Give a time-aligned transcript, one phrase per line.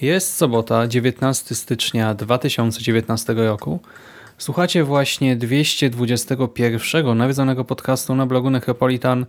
[0.00, 3.80] Jest sobota, 19 stycznia 2019 roku.
[4.38, 9.26] Słuchacie właśnie 221 nawiedzonego podcastu na blogu Necropolitan,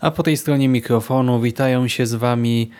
[0.00, 2.70] a po tej stronie mikrofonu witają się z Wami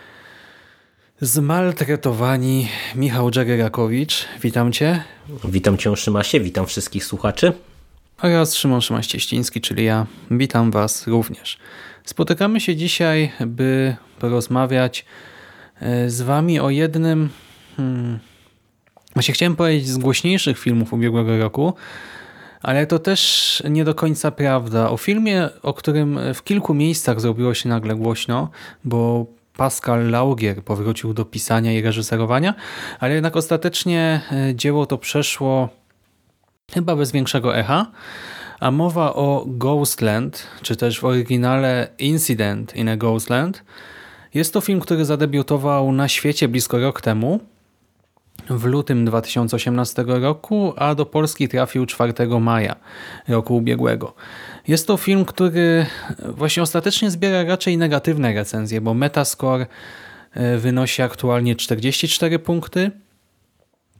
[1.20, 4.24] zmaltretowani Michał Dżegerakowicz.
[4.42, 5.02] Witam Cię.
[5.44, 7.52] Witam Cię Szymasie, witam wszystkich słuchaczy.
[8.22, 10.06] Oraz Szymon Szymaś-Cieściński, czyli ja.
[10.30, 11.58] Witam Was również.
[12.04, 15.04] Spotykamy się dzisiaj, by porozmawiać
[16.06, 17.28] z Wami o jednym...
[17.76, 18.18] Hmm,
[19.14, 21.74] Właśnie chciałem powiedzieć z głośniejszych filmów ubiegłego roku,
[22.62, 24.90] ale to też nie do końca prawda.
[24.90, 28.50] O filmie, o którym w kilku miejscach zrobiło się nagle głośno,
[28.84, 32.54] bo Pascal Laugier powrócił do pisania i reżyserowania,
[33.00, 35.68] ale jednak ostatecznie e, dzieło to przeszło
[36.72, 37.86] chyba bez większego echa,
[38.60, 43.64] a mowa o Ghostland, czy też w oryginale Incident in a Ghostland.
[44.34, 47.40] Jest to film, który zadebiutował na świecie blisko rok temu,
[48.50, 52.76] w lutym 2018 roku, a do Polski trafił 4 maja
[53.28, 54.14] roku ubiegłego.
[54.68, 55.86] Jest to film, który
[56.28, 59.66] właśnie ostatecznie zbiera raczej negatywne recenzje, bo Metascore
[60.32, 62.90] e, wynosi aktualnie 44 punkty.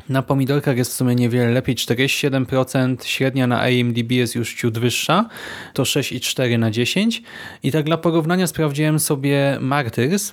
[0.09, 5.29] Na pomidorkach jest w sumie niewiele lepiej, 47%, średnia na IMDb jest już ciut wyższa,
[5.75, 7.23] to 6,4 na 10.
[7.63, 10.33] I tak dla porównania sprawdziłem sobie Martyrs,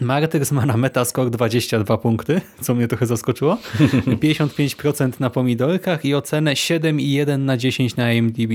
[0.00, 3.58] Martyrs ma na Metascore 22 punkty, co mnie trochę zaskoczyło.
[4.06, 8.52] 55% na pomidorkach i ocenę 7,1 na 10 na IMDb.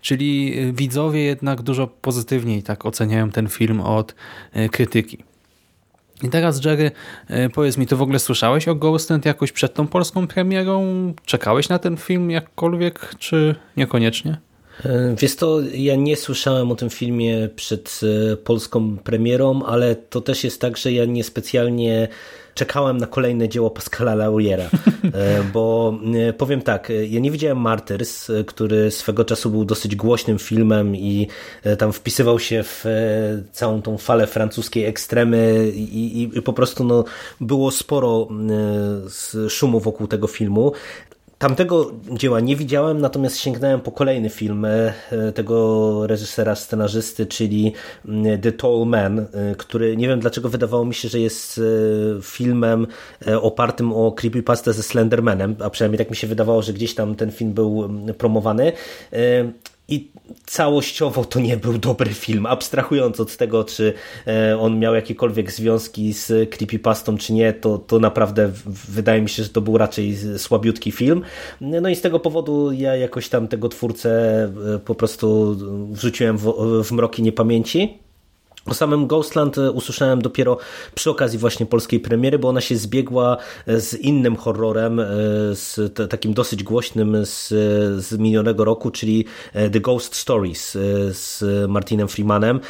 [0.00, 4.14] Czyli widzowie jednak dużo pozytywniej tak oceniają ten film od
[4.52, 5.27] e, krytyki.
[6.22, 6.90] I teraz Jerry,
[7.28, 11.12] e, powiedz mi, to w ogóle słyszałeś o Ghostland jakoś przed tą polską premierą?
[11.24, 14.38] Czekałeś na ten film jakkolwiek, czy niekoniecznie?
[14.84, 18.00] E, wiesz to, ja nie słyszałem o tym filmie przed
[18.32, 22.08] e, polską premierą, ale to też jest tak, że ja niespecjalnie
[22.58, 25.94] czekałem na kolejne dzieło Pascala Lauriera, e, bo
[26.38, 31.28] powiem tak, ja nie widziałem Martyrs, który swego czasu był dosyć głośnym filmem i
[31.78, 32.84] tam wpisywał się w
[33.52, 37.04] całą tą falę francuskiej ekstremy i, i, i po prostu no,
[37.40, 38.28] było sporo
[39.48, 40.72] szumu wokół tego filmu.
[41.38, 44.92] Tamtego dzieła nie widziałem, natomiast sięgnąłem po kolejny film e,
[45.34, 47.72] tego reżysera, scenarzysty, czyli
[48.08, 49.26] mm, The Tall Man, e,
[49.58, 52.86] który nie wiem dlaczego wydawało mi się, że jest e, filmem
[53.42, 57.30] opartym o creepypastę ze Slendermanem, a przynajmniej tak mi się wydawało, że gdzieś tam ten
[57.30, 58.72] film był mm, promowany.
[59.88, 60.12] I
[60.46, 63.92] całościowo to nie był dobry film, abstrahując od tego, czy
[64.26, 68.50] e, on miał jakiekolwiek związki z creepypastą, czy nie, to, to naprawdę
[68.88, 71.22] wydaje mi się, że to był raczej słabiutki film.
[71.60, 74.44] No i z tego powodu ja jakoś tam tego twórcę
[74.74, 75.56] e, po prostu
[75.90, 78.07] wrzuciłem w, w mroki niepamięci.
[78.68, 80.58] O samym Ghostland e, usłyszałem dopiero
[80.94, 83.36] przy okazji właśnie polskiej premiery, bo ona się zbiegła
[83.66, 85.06] e, z innym horrorem, e,
[85.52, 87.48] z takim dosyć głośnym z,
[88.04, 89.24] z minionego roku, czyli
[89.72, 90.78] The Ghost Stories
[91.10, 92.60] z Martinem Freemanem.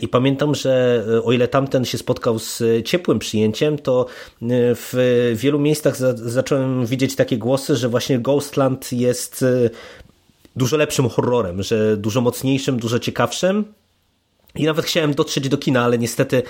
[0.00, 4.06] I pamiętam, że o ile tamten się spotkał z ciepłym przyjęciem, to
[4.74, 9.44] w wielu miejscach za, zacząłem widzieć takie głosy, że właśnie Ghostland jest
[10.56, 13.64] dużo lepszym horrorem, że dużo mocniejszym, dużo ciekawszym
[14.54, 16.42] i nawet chciałem dotrzeć do kina, ale niestety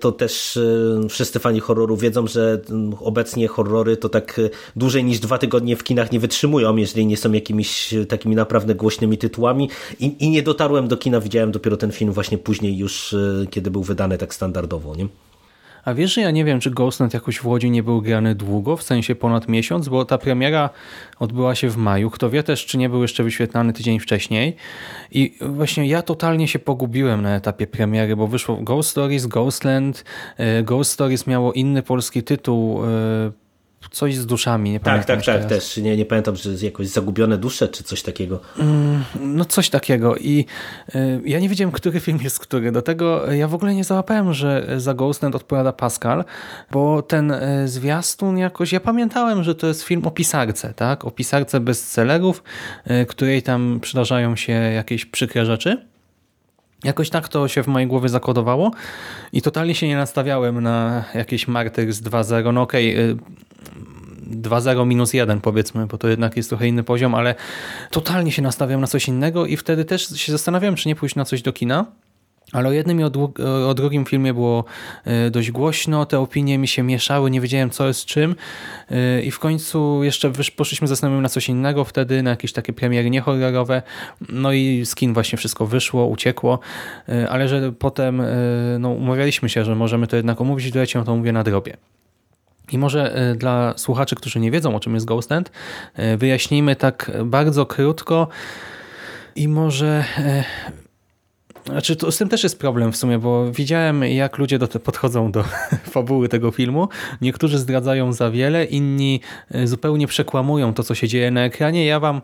[0.00, 5.04] to też y, wszyscy fani horroru wiedzą, że mm, obecnie horrory to tak y, dłużej
[5.04, 9.18] niż dwa tygodnie w kinach nie wytrzymują, jeżeli nie są jakimiś y, takimi naprawdę głośnymi
[9.18, 9.70] tytułami.
[10.00, 13.14] I, i nie dotarłem do kina, widziałem dopiero ten film właśnie później już,
[13.50, 14.96] kiedy był wydany tak standardowo.
[14.96, 15.08] Nie?
[15.84, 18.76] A wiesz, że ja nie wiem, czy Ghostland jakoś w Łodzi nie był grany długo,
[18.76, 20.70] w sensie ponad miesiąc, bo ta premiera
[21.18, 22.10] odbyła się w maju.
[22.10, 24.56] Kto wie też, czy nie był jeszcze wyświetlany tydzień wcześniej.
[25.10, 30.04] I właśnie ja totalnie się pogubiłem na etapie premiery, bo wyszło Ghost Stories, Ghostland.
[30.36, 33.41] E, Ghost Stories miało inny polski tytuł e,
[33.90, 35.16] coś z duszami, nie pamiętam.
[35.16, 35.76] Tak, tak, tak, też.
[35.76, 38.40] Nie, nie pamiętam, że jakoś zagubione dusze, czy coś takiego.
[38.58, 40.46] Mm, no coś takiego i
[40.94, 42.72] y, ja nie wiedziałem, który film jest który.
[42.72, 46.24] Do tego ja w ogóle nie załapałem, że za Ghostland odpowiada Pascal,
[46.70, 51.04] bo ten y, zwiastun jakoś, ja pamiętałem, że to jest film o pisarce, tak?
[51.04, 52.42] O pisarce bestsellerów,
[52.90, 55.91] y, której tam przydarzają się jakieś przykre rzeczy.
[56.84, 58.70] Jakoś tak to się w mojej głowie zakodowało
[59.32, 62.52] i totalnie się nie nastawiałem na jakieś Martyrs 2.0.
[62.52, 63.16] No okej, okay,
[64.30, 67.34] 2.0 minus 1 powiedzmy, bo to jednak jest trochę inny poziom, ale
[67.90, 71.24] totalnie się nastawiam na coś innego i wtedy też się zastanawiałem, czy nie pójść na
[71.24, 71.86] coś do kina.
[72.52, 74.64] Ale o jednym i o, drugim filmie było
[75.04, 78.34] e, dość głośno, te opinie mi się mieszały, nie wiedziałem co jest czym.
[78.90, 83.10] E, i w końcu jeszcze poszliśmy zastanowić na coś innego, wtedy na jakieś takie premiery
[83.10, 83.82] niehorrorowe,
[84.28, 86.58] no i z kin właśnie wszystko wyszło, uciekło,
[87.08, 88.22] e, ale że potem
[88.78, 91.76] no, umawialiśmy się, że możemy to jednak omówić, to ja to mówię na drobie.
[92.72, 95.52] I może dla słuchaczy, którzy nie wiedzą o czym jest Ghostland,
[95.94, 98.28] e, wyjaśnijmy tak bardzo krótko
[99.36, 100.04] i może...
[101.66, 104.68] E, znaczy, to, z tym też jest problem w sumie, bo widziałem jak ludzie do,
[104.68, 105.44] podchodzą do
[105.94, 106.88] fabuły tego filmu.
[107.20, 109.20] Niektórzy zdradzają za wiele, inni
[109.64, 111.86] zupełnie przekłamują to, co się dzieje na ekranie.
[111.86, 112.20] Ja wam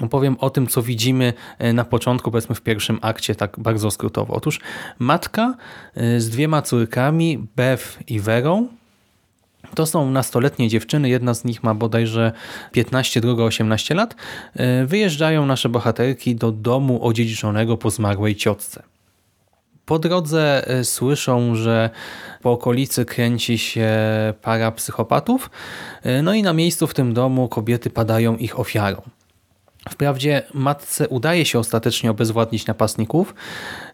[0.00, 1.32] opowiem o tym, co widzimy
[1.74, 4.34] na początku, powiedzmy w pierwszym akcie, tak bardzo skrótowo.
[4.34, 4.60] Otóż
[4.98, 5.54] matka
[6.18, 8.68] z dwiema córkami, Bev i Verą,
[9.74, 12.32] to są nastoletnie dziewczyny, jedna z nich ma bodajże
[12.72, 14.14] 15, druga 18 lat.
[14.54, 18.82] E, wyjeżdżają nasze bohaterki do domu odziedziczonego po zmarłej ciotce.
[19.86, 21.90] Po drodze e, słyszą, że
[22.42, 23.90] po okolicy kręci się
[24.42, 25.50] para psychopatów,
[26.02, 29.02] e, no i na miejscu w tym domu kobiety padają ich ofiarą.
[29.90, 33.34] Wprawdzie matce udaje się ostatecznie obezwładnić napastników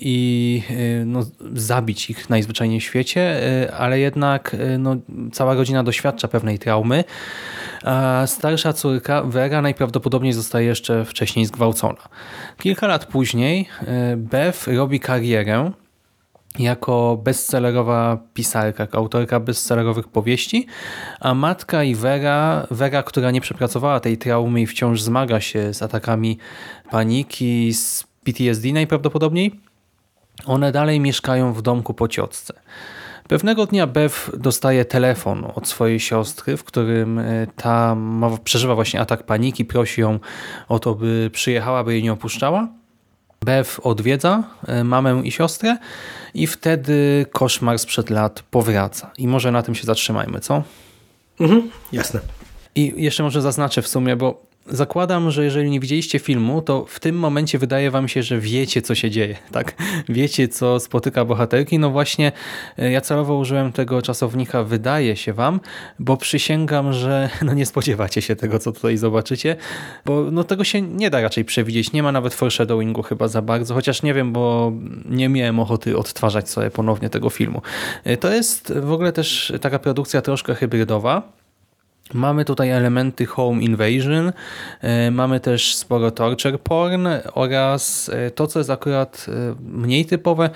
[0.01, 1.21] i y, no,
[1.55, 4.97] zabić ich najzwyczajniej w świecie, y, ale jednak y, no,
[5.33, 7.05] cała rodzina doświadcza pewnej traumy,
[7.85, 12.09] a starsza córka Vera najprawdopodobniej zostaje jeszcze wcześniej zgwałcona.
[12.59, 13.69] Kilka lat później
[14.17, 15.73] Beth robi karierę
[16.59, 20.67] jako bestsellerowa pisarka, autorka bestsellerowych powieści,
[21.21, 25.83] a matka i Vera, Vera, która nie przepracowała tej traumy i wciąż zmaga się z
[25.83, 26.39] atakami
[26.91, 29.61] paniki, z PTSD najprawdopodobniej,
[30.47, 32.55] one dalej mieszkają w domku po ciotce.
[33.29, 37.97] Pewnego dnia Bev dostaje telefon od swojej siostry, w którym e, ta
[38.45, 40.19] przeżywa właśnie atak paniki, prosi ją
[40.69, 42.78] o to, by przyjechała, by jej nie opuszczała.
[43.45, 45.77] Bev odwiedza e, mamę i siostrę
[46.35, 49.11] i wtedy koszmar sprzed lat powraca.
[49.19, 50.63] I może na tym się zatrzymajmy, co?
[51.41, 52.21] Mhm, jasne.
[52.75, 57.01] I jeszcze może zaznaczę w sumie, bo zakładam, że jeżeli nie widzieliście filmu, to w
[57.01, 59.37] tym momencie wydaje wam się, że wiecie, co się dzieje.
[59.53, 59.75] tak?
[60.09, 61.79] Wiecie, co spotyka bohaterki.
[61.79, 62.33] No właśnie,
[62.79, 65.61] e, ja celowo użyłem tego czasownika wydaje się wam,
[65.99, 69.57] bo przysięgam, że no nie spodziewacie się tego, co tutaj zobaczycie,
[70.05, 71.93] bo no tego się nie da raczej przewidzieć.
[71.93, 74.73] Nie ma nawet foreshadowingu chyba za bardzo, chociaż nie wiem, bo
[75.05, 77.63] nie miałem ochoty odtwarzać sobie ponownie tego filmu.
[78.05, 81.38] E, to jest w ogóle też taka produkcja troszkę hybrydowa,
[82.15, 84.33] Mamy tutaj elementy home invasion,
[84.81, 90.51] e, mamy też sporo torture porn oraz e, to, co jest akurat e, mniej typowe,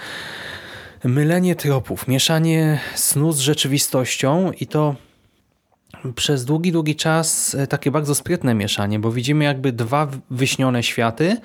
[1.04, 4.94] mylenie tropów, mieszanie snu z rzeczywistością i to
[6.14, 11.36] przez długi, długi czas e, takie bardzo sprytne mieszanie, bo widzimy jakby dwa wyśnione światy.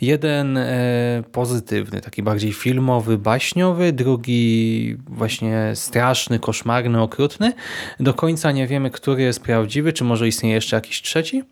[0.00, 7.52] Jeden e, pozytywny, taki bardziej filmowy, baśniowy, drugi właśnie straszny, koszmarny, okrutny.
[8.00, 11.42] Do końca nie wiemy, który jest prawdziwy, czy może istnieje jeszcze jakiś trzeci.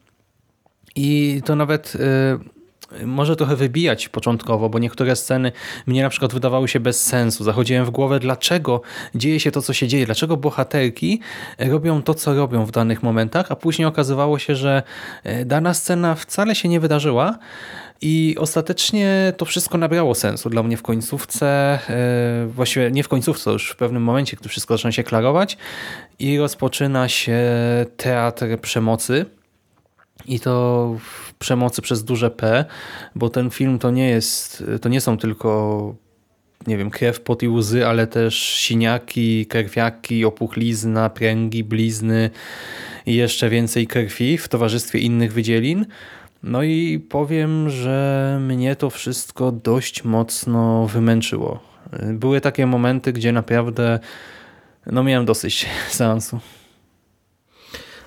[0.97, 2.62] I to nawet e,
[3.05, 5.53] może trochę wybijać początkowo, bo niektóre sceny
[5.87, 7.45] mnie na przykład wydawały się bez sensu.
[7.45, 8.81] Zachodziłem w głowę, dlaczego
[9.15, 11.21] dzieje się to, co się dzieje, dlaczego bohaterki
[11.59, 14.83] robią to, co robią w danych momentach, a później okazywało się, że
[15.25, 17.39] e, dana scena wcale się nie wydarzyła
[18.01, 23.51] i ostatecznie to wszystko nabrało sensu dla mnie w końcówce, e, właściwie nie w końcówce,
[23.51, 25.59] już w pewnym momencie, gdy wszystko zaczyna się klarować
[26.19, 27.41] i rozpoczyna się
[27.97, 29.27] teatr przemocy,
[30.27, 30.97] i to
[31.43, 32.65] przemocy przez duże P,
[33.15, 35.95] bo ten film to nie jest, to nie są tylko
[36.67, 42.31] nie wiem, krew, pot i łzy, ale też siniaki, krwiaki, opuchlizna, pręgi, blizny
[43.07, 45.87] i jeszcze więcej krwi w towarzystwie innych wydzielin.
[46.43, 51.61] No i powiem, że mnie to wszystko dość mocno wymęczyło.
[52.13, 53.99] Były takie momenty, gdzie naprawdę
[54.87, 56.41] no miałem dosyć seansu.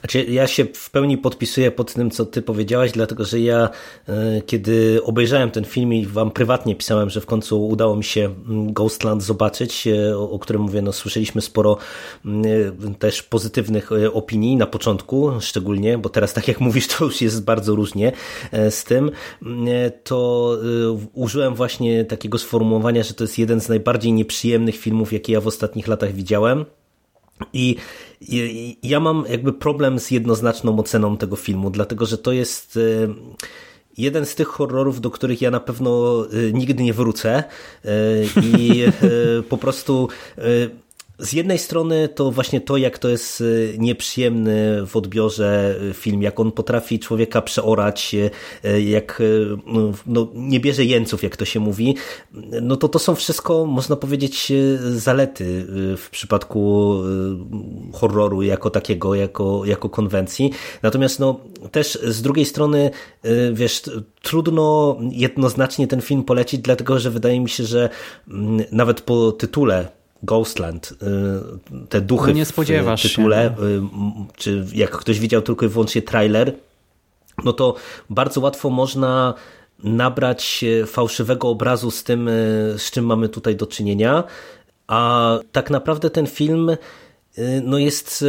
[0.06, 3.70] Znaczy, ja się w pełni podpisuję pod tym, co ty powiedziałaś, dlatego że ja,
[4.08, 8.26] e, kiedy obejrzałem ten film i wam prywatnie pisałem, że w końcu udało mi się
[8.26, 11.78] mm, Ghostland zobaczyć, e, o, którym mówię, no słyszeliśmy sporo
[12.26, 12.46] mm,
[12.92, 17.44] e, też pozytywnych opinii na początku, szczególnie, bo teraz tak jak mówisz, to już jest
[17.44, 18.12] bardzo różnie
[18.70, 20.58] z tym, mm, to
[21.14, 25.48] użyłem właśnie takiego sformułowania, że to jest jeden z najbardziej nieprzyjemnych filmów, jakie ja w
[25.48, 26.66] ostatnich latach widziałem.
[27.54, 27.76] I
[28.84, 32.80] ja mam jakby problem z jednoznaczną oceną tego filmu, dlatego że to jest e,
[33.98, 37.44] jeden z tych horrorów, do których ja na pewno e, nigdy nie wrócę
[37.86, 37.90] e,
[38.42, 38.84] i
[39.50, 40.10] po prostu
[41.20, 46.22] z jednej strony to właśnie to, jak to jest y, nieprzyjemny w odbiorze y, film,
[46.22, 48.16] jak on potrafi człowieka przeorać,
[48.66, 49.22] y, jak
[49.66, 51.96] no, no, nie bierze jeńców, jak to się mówi,
[52.62, 55.66] no to to są wszystko, można powiedzieć, zalety
[55.98, 56.96] w przypadku
[57.94, 60.52] horroru jako takiego, jako, jako konwencji.
[60.84, 61.40] Natomiast no,
[61.72, 62.92] też z drugiej strony,
[63.54, 63.82] wiesz,
[64.22, 67.90] trudno jednoznacznie ten film polecić, dlatego że wydaje mi się, że
[68.28, 69.88] mm, nawet po tytule
[70.26, 73.68] Ghostland, y, te duchy no nie spodziewasz w tytule, się, no.
[73.68, 73.82] Y,
[74.36, 76.54] czy jak ktoś widział tylko i wyłącznie trailer,
[77.44, 77.76] no to
[78.10, 79.34] bardzo łatwo można
[79.84, 84.24] nabrać fałszywego obrazu z tym, y, z czym mamy tutaj do czynienia,
[84.88, 86.78] a tak naprawdę ten film
[87.64, 88.26] no jest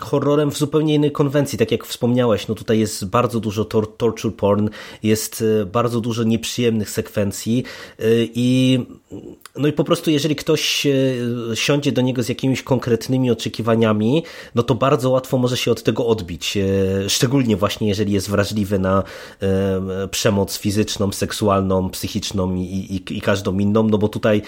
[0.00, 4.32] horrorem w zupełnie innej konwencji, tak jak wspomniałeś, no tutaj jest bardzo dużo tor torture
[4.36, 4.68] porn,
[5.02, 7.64] jest bardzo dużo nieprzyjemnych sekwencji
[8.34, 8.78] i
[9.56, 10.86] no i po prostu, jeżeli ktoś
[11.54, 14.24] siądzie do niego z jakimiś konkretnymi oczekiwaniami,
[14.54, 16.58] no to bardzo łatwo może się od tego odbić.
[17.08, 19.02] Szczególnie właśnie, jeżeli jest wrażliwy na
[20.10, 24.42] przemoc fizyczną, seksualną, psychiczną i, i, i każdą inną, no bo tutaj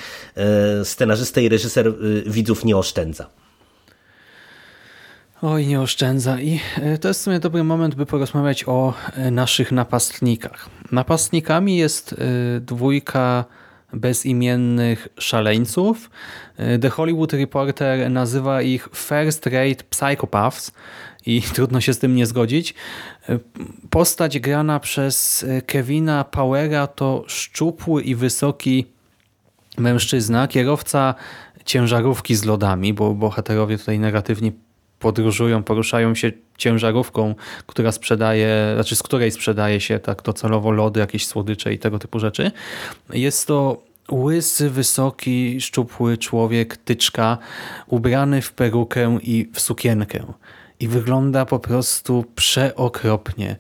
[0.85, 1.95] scenarzysta i reżyser
[2.27, 3.27] widzów nie oszczędza.
[5.45, 6.41] Oj, nie oszczędza.
[6.41, 6.61] I
[7.01, 8.95] to jest w sumie dobry moment, by porozmawiać o
[9.31, 10.69] naszych napastnikach.
[10.93, 12.15] Napastnikami jest
[12.61, 13.45] dwójka
[13.93, 16.11] bezimiennych szaleńców.
[16.81, 20.73] The Hollywood Reporter nazywa ich first rate psychopaths
[21.27, 22.75] i trudno się z tym nie zgodzić.
[23.91, 28.87] Postać grana przez Kevina Powera to szczupły i wysoki
[29.79, 31.15] mężczyzna, kierowca
[31.65, 34.53] ciężarówki z lodami, bo bohaterowie tutaj negatywnie
[35.03, 37.35] podróżują, poruszają się ciężarówką,
[37.67, 42.19] która sprzedaje, znaczy z której sprzedaje się tak docelowo lody, jakieś słodycze i tego typu
[42.19, 42.51] rzeczy.
[43.13, 47.39] Jest to łysy, wysoki, szczupły człowiek, tyczka,
[47.87, 50.33] ubrany w perukę i w sukienkę.
[50.81, 53.57] I wygląda po prostu przeokropnie,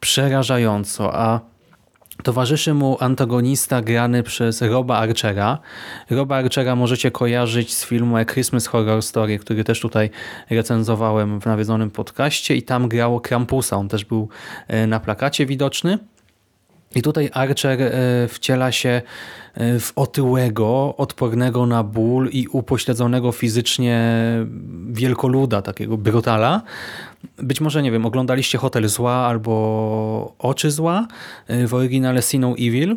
[0.00, 1.40] przerażająco, a
[2.26, 5.58] Towarzyszy mu antagonista grany przez Roba Archera.
[6.10, 10.10] Roba Archera możecie kojarzyć z filmu A Christmas Horror Story, który też tutaj
[10.50, 13.76] recenzowałem w nawiedzonym podcaście i tam grało Krampusa.
[13.76, 14.28] On też był
[14.68, 15.98] e, na plakacie widoczny.
[16.94, 17.92] I tutaj Archer e,
[18.28, 19.02] wciela się
[19.54, 24.10] e, w otyłego, odpornego na ból i upośledzonego fizycznie
[24.90, 26.62] wielkoluda, takiego brutala.
[27.36, 31.06] Być może, nie wiem, oglądaliście Hotel Zła albo Oczy Zła
[31.46, 32.96] e, w oryginale Siną Evil.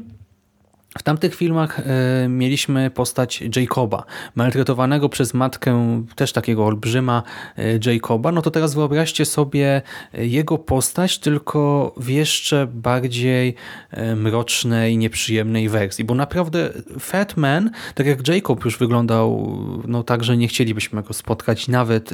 [0.98, 1.84] W tamtych filmach e,
[2.29, 4.03] mieliśmy postać Jacoba,
[4.36, 7.24] maltretowanego przez matkę też takiego olbrzyma
[7.58, 8.31] e, Jacoba.
[8.31, 9.81] No to teraz wyobraźcie sobie
[10.13, 13.55] e, jego postać, tylko w jeszcze bardziej
[14.15, 16.05] mrocznej, nieprzyjemnej wersji.
[16.05, 16.69] Bo naprawdę
[17.00, 22.13] Fat Man, tak jak Jacob już wyglądał no tak, że nie chcielibyśmy go spotkać nawet,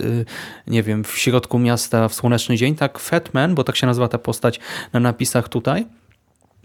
[0.67, 4.07] nie wiem, w środku miasta w słoneczny dzień, tak Fat Man, bo tak się nazywa
[4.07, 4.59] ta postać
[4.93, 5.85] na napisach tutaj,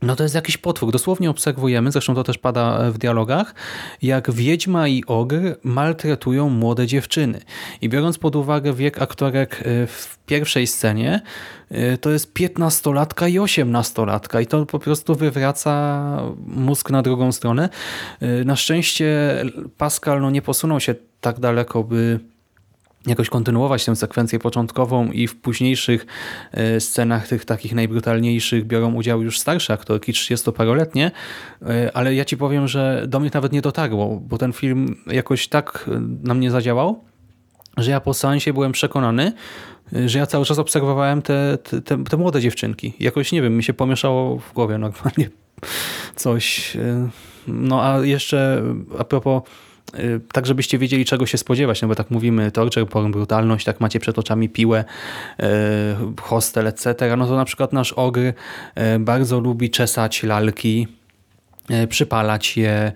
[0.03, 0.93] no to jest jakiś potwór.
[0.93, 3.55] Dosłownie obserwujemy, zresztą to też pada w dialogach,
[4.03, 7.41] jak wiedźma i ogr maltretują młode dziewczyny.
[7.81, 11.21] I biorąc pod uwagę wiek aktorek e, w pierwszej scenie,
[11.71, 17.69] e, to jest piętnastolatka i osiemnastolatka i to po prostu wywraca mózg na drugą stronę.
[18.21, 19.43] E, na szczęście
[19.77, 22.21] Pascal no, nie posunął się tak daleko, by
[23.07, 26.07] jakoś kontynuować tę sekwencję początkową i w późniejszych
[26.53, 31.11] e, scenach tych takich najbrutalniejszych biorą udział już starsze aktorki, 30-paroletnie,
[31.63, 35.49] e, ale ja ci powiem, że do mnie nawet nie dotarło, bo ten film jakoś
[35.49, 35.91] tak
[36.23, 37.05] na mnie zadziałał,
[37.77, 39.33] że ja po seansie byłem przekonany,
[39.93, 42.93] e, że ja cały czas obserwowałem te, te, te młode dziewczynki.
[43.01, 45.31] Jakoś, nie wiem, mi się pomieszało w głowie normalnie
[46.17, 46.77] coś.
[47.47, 48.63] No a jeszcze
[48.99, 49.43] a propos
[50.33, 54.01] tak żebyście wiedzieli czego się spodziewać, no bo tak mówimy torture, porn, brutalność, tak macie
[54.01, 54.85] przed oczami piłę,
[55.41, 55.45] y,
[56.23, 57.17] hostel, etc.
[57.17, 58.35] No to na przykład nasz ogry
[58.97, 60.87] y, bardzo lubi czesać lalki,
[61.89, 62.93] przypalać je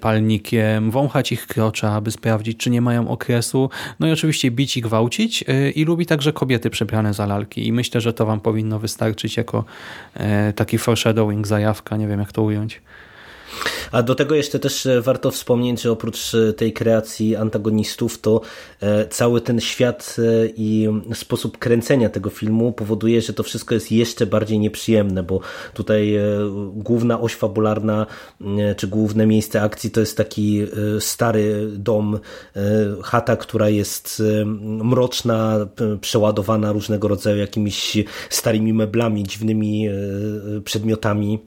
[0.00, 4.80] palnikiem, wąchać ich krocza, aby sprawdzić, czy nie mają okresu, no i oczywiście bić i
[4.80, 9.36] gwałcić i lubi także kobiety przebrane za lalki i myślę, że to wam powinno wystarczyć
[9.36, 9.64] jako
[10.56, 12.80] taki foreshadowing, zajawka, nie wiem jak to ująć.
[13.92, 18.40] A do tego jeszcze też e, warto wspomnieć, że oprócz e, tej kreacji antagonistów, to
[18.80, 20.16] e, cały ten świat
[20.56, 25.40] i sposób kręcenia tego filmu powoduje, że to wszystko jest jeszcze bardziej nieprzyjemne, bo
[25.74, 26.18] tutaj
[26.72, 28.06] główna oś fabularna,
[28.76, 30.62] czy główne miejsce akcji to jest taki
[31.00, 32.18] stary dom,
[33.02, 34.22] chata, która jest
[34.84, 35.66] mroczna,
[36.00, 39.88] przeładowana różnego rodzaju jakimiś starymi meblami, dziwnymi
[40.64, 41.38] przedmiotami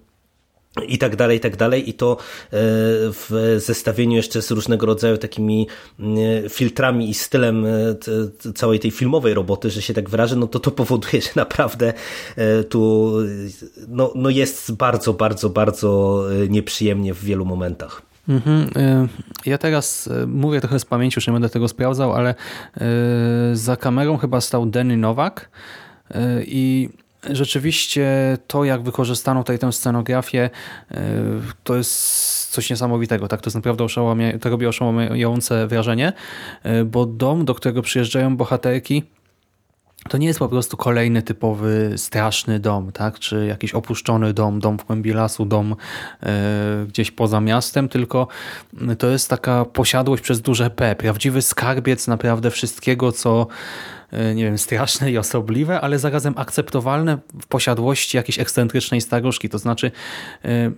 [0.88, 1.90] i tak dalej, i tak dalej.
[1.90, 2.18] I to e,
[3.12, 5.68] w zestawieniu jeszcze z różnego rodzaju takimi
[6.00, 7.72] e, filtrami i stylem e,
[8.56, 11.94] całej tej filmowej roboty, że się tak wyrażę, no to to powoduje, że naprawdę
[12.70, 13.14] tu
[13.88, 18.02] no, no jest bardzo, bardzo, bardzo nieprzyjemnie w wielu momentach.
[18.30, 18.70] Mhm.
[19.46, 22.36] Ja teraz mówię trochę z pamięci, już nie będę tego sprawdzał, ale
[23.54, 25.50] za kamerą chyba stał Denny Nowak
[26.46, 26.90] i
[27.24, 30.50] rzeczywiście to, jak wykorzystano tutaj tę scenografię,
[30.92, 31.00] e,
[31.64, 33.28] to jest coś niesamowitego.
[33.28, 33.42] Tak?
[33.42, 36.14] To jest naprawdę oszałamia, to robi oszałamiające wrażenie,
[36.64, 39.04] e, bo dom, do którego przyjeżdżają bohaterki,
[40.10, 43.20] to nie jest po prostu kolejny typowy straszny dom, tak?
[43.20, 45.76] czy jakiś opuszczony dom, dom w głębi lasu, dom
[46.24, 48.28] e, gdzieś poza miastem, tylko
[48.98, 53.48] to jest taka posiadłość przez duże P, prawdziwy skarbiec naprawdę wszystkiego, co
[54.12, 59.50] E, nie wiem, straszne i osobliwe, ale zarazem akceptowalne w posiadłości jakiejś ekscentrycznej staruszki.
[59.50, 59.92] To znaczy,
[60.46, 60.72] e,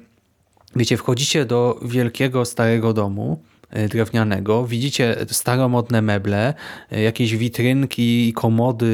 [0.75, 3.43] wiecie, wchodzicie do wielkiego, starego domu,
[3.89, 4.67] drewnianego.
[4.67, 6.53] Widzicie staromodne meble,
[6.91, 8.91] e, jakieś witrynki i komody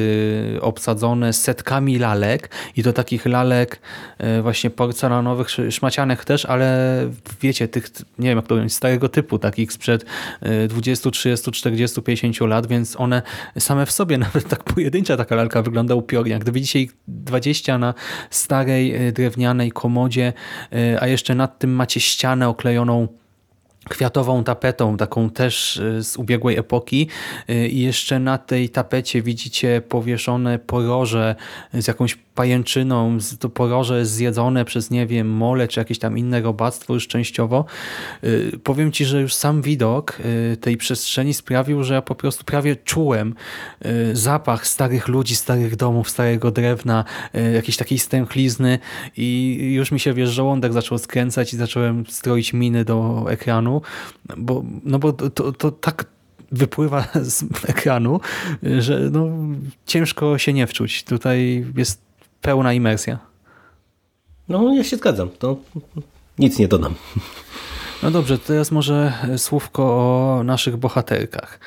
[0.61, 3.79] obsadzone setkami lalek i do takich lalek
[4.17, 6.99] e, właśnie porcelanowych, szmacianych też, ale
[7.41, 10.05] wiecie, tych, nie wiem jak to powiedzieć, starego typu, takich sprzed
[10.69, 13.21] 20, 30, 40, 50 lat, więc one
[13.59, 16.31] same w sobie, nawet tak pojedyncza taka lalka wygląda upiornie.
[16.31, 17.93] Jak widzicie ich 20 na
[18.29, 20.33] starej drewnianej komodzie,
[20.99, 23.07] a jeszcze nad tym macie ścianę oklejoną
[23.89, 27.07] kwiatową tapetą, taką też y, z ubiegłej epoki.
[27.49, 31.35] Y, i jeszcze na tej tapecie widzicie powieszone poroże
[31.73, 36.93] z jakąś pajęczyną, to poroże zjedzone przez, nie wiem, mole czy jakieś tam inne robactwo
[36.93, 37.65] już częściowo.
[38.23, 40.17] Y, powiem Ci, że już sam widok
[40.61, 43.35] tej przestrzeni sprawił, że ja po prostu prawie czułem
[44.13, 47.03] zapach starych ludzi, starych domów, starego drewna,
[47.53, 48.79] jakiejś takiej stęchlizny
[49.17, 53.81] i już mi się, wiesz, żołądek zaczął skręcać i zacząłem stroić miny do ekranu
[54.37, 56.05] bo, no bo to, to tak
[56.51, 58.19] wypływa z ekranu,
[58.79, 59.29] że no,
[59.85, 61.03] ciężko się nie wczuć.
[61.03, 62.06] Tutaj jest
[62.41, 63.17] pełna imersja.
[64.49, 65.29] No, ja się zgadzam.
[65.39, 65.57] To
[66.39, 66.95] nic nie dodam.
[68.03, 71.59] No dobrze, teraz może słówko o naszych bohaterkach.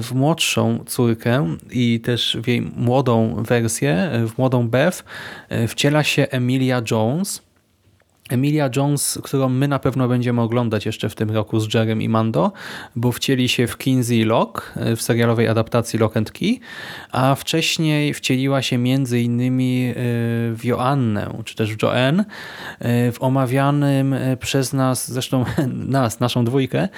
[0.00, 5.04] W młodszą córkę i też w jej młodą wersję, w młodą Beth,
[5.68, 7.42] wciela się Emilia Jones,
[8.30, 12.08] Emilia Jones, którą my na pewno będziemy oglądać jeszcze w tym roku z Jerem i
[12.08, 12.52] Mando,
[12.96, 16.58] bo wcieli się w Kinsey Lock e, w serialowej adaptacji Lock and Key,
[17.12, 19.94] a wcześniej wcieliła się między innymi e,
[20.54, 22.24] w Joannę, czy też w Joanne,
[22.78, 26.88] e, w omawianym przez nas, zresztą nas, naszą dwójkę,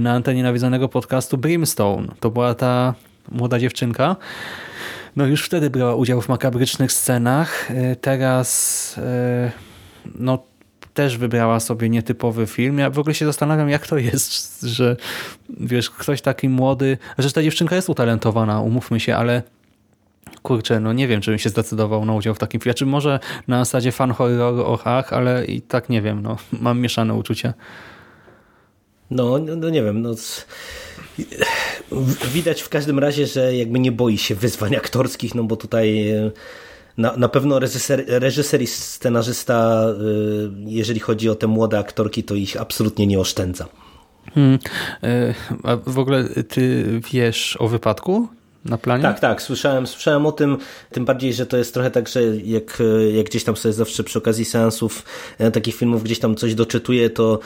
[0.00, 2.08] na antenie nawiedzonego podcastu Brimstone.
[2.20, 2.94] To była ta
[3.30, 4.16] młoda dziewczynka,
[5.16, 7.68] no już wtedy brała udział w makabrycznych scenach.
[8.00, 9.00] Teraz
[10.14, 10.38] no
[10.94, 12.78] też wybrała sobie nietypowy film.
[12.78, 14.96] Ja w ogóle się zastanawiam, jak to jest, że
[15.60, 19.42] wiesz, ktoś taki młody, że ta dziewczynka jest utalentowana, umówmy się, ale
[20.42, 22.74] kurczę, no nie wiem, czy bym się zdecydował na udział w takim filmie.
[22.74, 26.80] Czy może na zasadzie fan horroru, och, ach, ale i tak nie wiem, no mam
[26.80, 27.54] mieszane uczucia.
[29.10, 30.14] No, no, no nie wiem, no
[32.32, 36.12] widać w każdym razie, że jakby nie boi się wyzwań aktorskich, no bo tutaj
[36.98, 42.34] na, na pewno reżyser, reżyser i scenarzysta, y, jeżeli chodzi o te młode aktorki, to
[42.34, 43.68] ich absolutnie nie oszczędza.
[44.34, 44.58] Hmm.
[45.02, 48.28] E, a w ogóle ty wiesz o wypadku
[48.64, 49.02] na planie?
[49.02, 50.58] Tak, tak, słyszałem, słyszałem o tym,
[50.90, 52.82] tym bardziej, że to jest trochę tak, że jak,
[53.14, 55.04] jak gdzieś tam sobie zawsze przy okazji seansów
[55.38, 57.38] e, takich filmów gdzieś tam coś doczytuję, to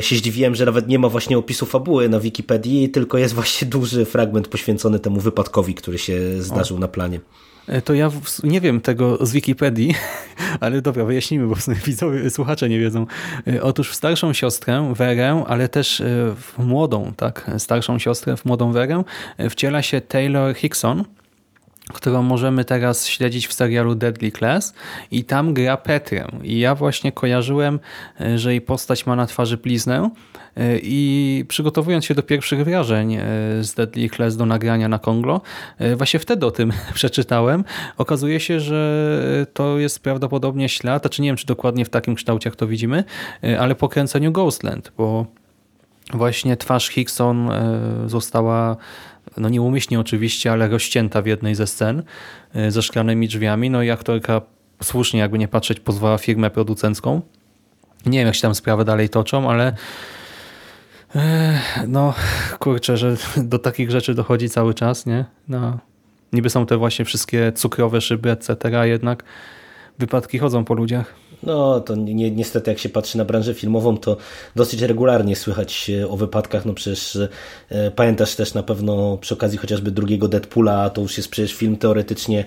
[0.00, 4.04] się zdziwiłem, że nawet nie ma właśnie opisu fabuły na Wikipedii, tylko jest właśnie duży
[4.04, 6.80] fragment poświęcony temu wypadkowi, który się zdarzył o.
[6.80, 7.20] na planie.
[7.68, 8.10] E, to ja
[8.44, 9.94] nie wiem tego z Wikipedii,
[10.60, 11.54] ale dobra, wyjaśnijmy, bo
[11.86, 13.06] widzowie, słuchacze nie wiedzą.
[13.46, 16.04] E, otóż w starszą siostrę, Werę, ale też e,
[16.36, 19.04] w młodą, tak, starszą siostrę, w młodą Werę,
[19.50, 21.04] wciela się Taylor Hickson,
[21.92, 24.74] którą możemy teraz śledzić w serialu Deadly Class
[25.10, 26.26] i tam gra Petrę.
[26.42, 27.80] I ja właśnie kojarzyłem,
[28.36, 30.10] że jej postać ma na twarzy bliznę
[30.82, 33.20] i przygotowując się do pierwszych wrażeń e,
[33.60, 35.40] z Deadly Class do nagrania na Konglo,
[35.96, 37.64] właśnie wtedy o tym przeczytałem.
[37.98, 42.50] Okazuje się, że to jest prawdopodobnie ślad, znaczy nie wiem, czy dokładnie w takim kształcie,
[42.50, 43.04] jak to widzimy,
[43.58, 45.26] ale po kręceniu Ghostland, bo
[46.14, 47.50] właśnie twarz Hickson
[48.06, 48.76] została
[49.36, 52.02] no nieumyślnie oczywiście, ale rozcięta w jednej ze scen
[52.54, 53.70] e, ze szklanymi drzwiami.
[53.70, 54.40] No i aktorka
[54.82, 57.20] słusznie, jakby nie patrzeć, pozwała firmę producencką.
[58.06, 59.74] Nie wiem, jak się tam sprawy dalej toczą, ale e,
[61.88, 62.14] no
[62.58, 65.24] kurczę, że do takich rzeczy dochodzi cały czas, nie?
[65.48, 65.78] No,
[66.32, 69.24] niby są te właśnie wszystkie cukrowe szyby, etc., jednak
[69.98, 71.14] wypadki chodzą po ludziach.
[71.42, 74.16] No to ni niestety jak się patrzy na branżę filmową, to
[74.56, 76.66] dosyć regularnie słychać o wypadkach.
[76.66, 77.18] No przecież
[77.70, 81.76] e, pamiętasz też na pewno przy okazji chociażby drugiego Deadpoola, to już jest przecież film
[81.76, 82.44] teoretycznie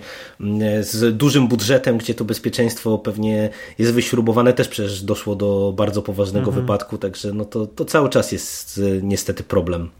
[0.80, 4.52] z dużym budżetem, gdzie to bezpieczeństwo pewnie jest wyśrubowane.
[4.52, 6.66] Też przecież doszło do bardzo poważnego mhm.
[6.66, 9.90] wypadku, także no to, to cały czas jest e, niestety problem.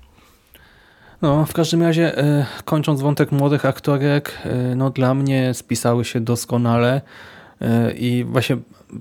[1.22, 4.32] No, w każdym razie, e, kończąc wątek młodych aktorek,
[4.76, 7.00] no dla mnie spisały się doskonale
[7.94, 8.56] i właśnie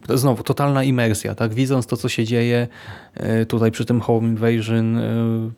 [0.10, 1.54] znowu totalna imersja, tak?
[1.54, 2.68] Widząc to, co się dzieje
[3.14, 5.52] e, tutaj przy tym Home Invasion, e,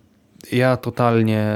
[0.51, 1.53] ja totalnie,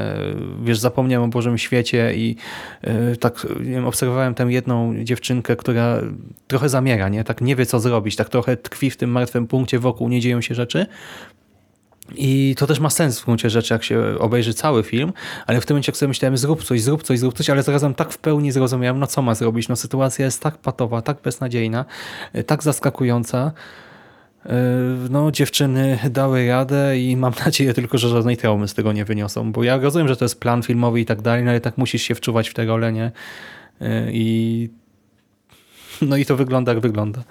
[0.63, 2.35] wiesz, zapomniałem o Bożym świecie i
[2.81, 6.01] e, tak wiem, obserwowałem tę jedną dziewczynkę, która
[6.47, 7.23] trochę zamiera, nie?
[7.23, 10.41] Tak nie wie, co zrobić, tak trochę tkwi w tym martwym punkcie, wokół nie dzieją
[10.41, 10.85] się rzeczy
[12.15, 15.13] i to też ma sens w gruncie rzeczy, jak się obejrzy cały film,
[15.47, 17.93] ale w tym momencie jak sobie myślałem, zrób coś, zrób coś, zrób coś, ale zarazem
[17.93, 19.67] tak w pełni zrozumiałem, no co ma zrobić.
[19.67, 21.85] No sytuacja jest tak patowa, tak beznadziejna,
[22.33, 23.51] e, tak zaskakująca.
[24.45, 24.53] E,
[25.09, 29.51] no dziewczyny dały radę i mam nadzieję tylko, że żadnej traumy z tego nie wyniosą,
[29.51, 32.01] bo ja rozumiem, że to jest plan filmowy i tak dalej, no ale tak musisz
[32.01, 33.11] się wczuwać w te role, nie?
[33.81, 34.69] E, I
[36.01, 37.23] no i to wygląda jak wygląda.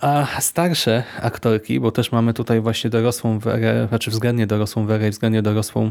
[0.00, 5.10] A starsze aktorki, bo też mamy tutaj właśnie dorosłą Werę, znaczy względnie dorosłą Werę i
[5.10, 5.90] względnie dorosłą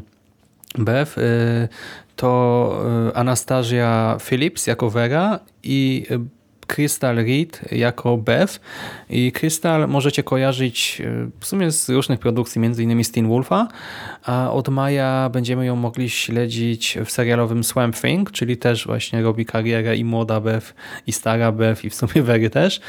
[0.78, 1.68] Bev, y,
[2.16, 6.06] to y, Anastasia Phillips jako Vera i
[6.76, 8.60] Crystal Reed jako Beth
[9.10, 13.04] i Crystal możecie kojarzyć e, w sumie z różnych produkcji, m.in.
[13.04, 13.68] z Teen Wolfa,
[14.24, 19.46] a od maja będziemy ją mogli śledzić w serialowym Swamp Thing, czyli też właśnie robi
[19.46, 20.74] karierę i młoda Beth
[21.08, 22.82] i stara Beth i w sumie Wery też.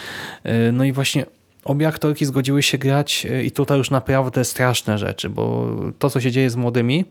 [0.44, 1.26] E, no i właśnie
[1.64, 5.66] obie aktorki zgodziły się grać e, i tutaj już naprawdę straszne rzeczy, bo
[5.98, 7.04] to co się dzieje z młodymi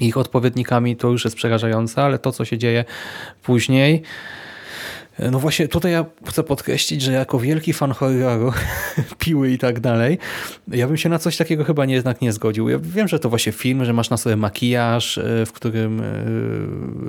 [0.00, 2.84] ich odpowiednikami to już jest przerażające, ale to co się dzieje
[3.42, 4.02] później
[5.18, 8.52] no właśnie tutaj ja chcę podkreślić, że jako wielki fan horroru,
[9.18, 10.18] piły i tak dalej,
[10.68, 12.68] ja bym się na coś takiego chyba nie, jednak nie zgodził.
[12.68, 16.04] Ja wiem, że to właśnie film, że masz na sobie makijaż, e, w którym, e,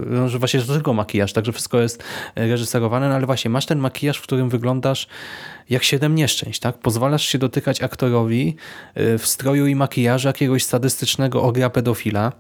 [0.10, 2.04] no, że właśnie to tylko makijaż, także wszystko jest
[2.36, 5.08] reżyserowane, no ale właśnie masz ten makijaż, w którym wyglądasz
[5.70, 6.78] jak siedem nieszczęść, tak?
[6.78, 8.56] Pozwalasz się dotykać aktorowi
[8.96, 12.32] e, w stroju i makijażu jakiegoś sadystycznego ogra pedofila,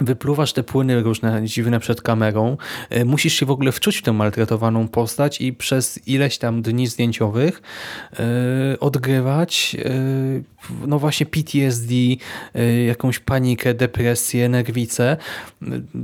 [0.00, 2.56] wypluwasz te płyny różne dziwne przed kamerą,
[2.90, 6.86] e, musisz się w ogóle wczuć w tę maltretowaną postać i przez ileś tam dni
[6.86, 7.62] zdjęciowych
[8.12, 9.90] e, odgrywać e,
[10.86, 11.94] no właśnie PTSD,
[12.86, 15.16] jakąś panikę, depresję, nerwicę.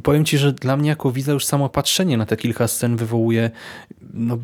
[0.02, 3.50] Powiem Ci, że dla mnie jako widza już samo patrzenie na te kilka scen wywołuje
[4.14, 4.38] no,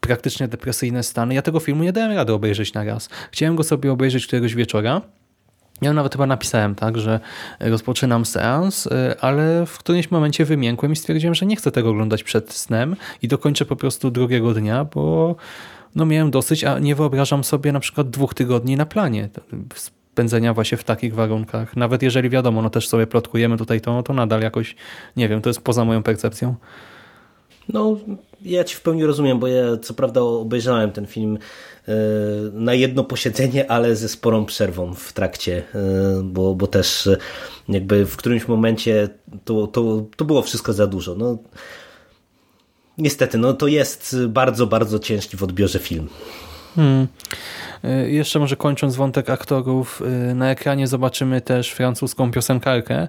[0.00, 1.34] praktycznie depresyjne stany.
[1.34, 3.08] Ja tego filmu nie dałem rady obejrzeć na raz.
[3.32, 5.00] Chciałem go sobie obejrzeć któregoś wieczora,
[5.82, 7.20] ja nawet chyba napisałem tak, że
[7.60, 12.22] rozpoczynam seans, y, ale w którymś momencie wymiękłem i stwierdziłem, że nie chcę tego oglądać
[12.22, 15.36] przed snem i dokończę po prostu drugiego dnia, bo
[15.94, 19.28] no miałem dosyć, a nie wyobrażam sobie na przykład dwóch tygodni na planie
[20.18, 21.76] spędzenia właśnie w takich warunkach.
[21.76, 24.76] Nawet jeżeli wiadomo, no też sobie plotkujemy tutaj to, no to nadal jakoś,
[25.16, 26.54] nie wiem, to jest poza moją percepcją.
[27.68, 27.96] No,
[28.42, 31.38] ja ci w pełni rozumiem, bo ja co prawda obejrzałem ten film
[31.88, 31.92] e,
[32.52, 37.08] na jedno posiedzenie, ale ze sporą przerwą w trakcie, e, bo, bo też
[37.68, 39.08] jakby w którymś momencie
[39.44, 41.14] to, to, to było wszystko za dużo.
[41.14, 41.38] No,
[42.98, 46.08] niestety, no to jest bardzo, bardzo ciężki w odbiorze film.
[46.74, 47.06] Hmm.
[47.84, 50.02] E, jeszcze może kończąc wątek aktorów,
[50.34, 53.08] na ekranie zobaczymy też francuską piosenkarkę,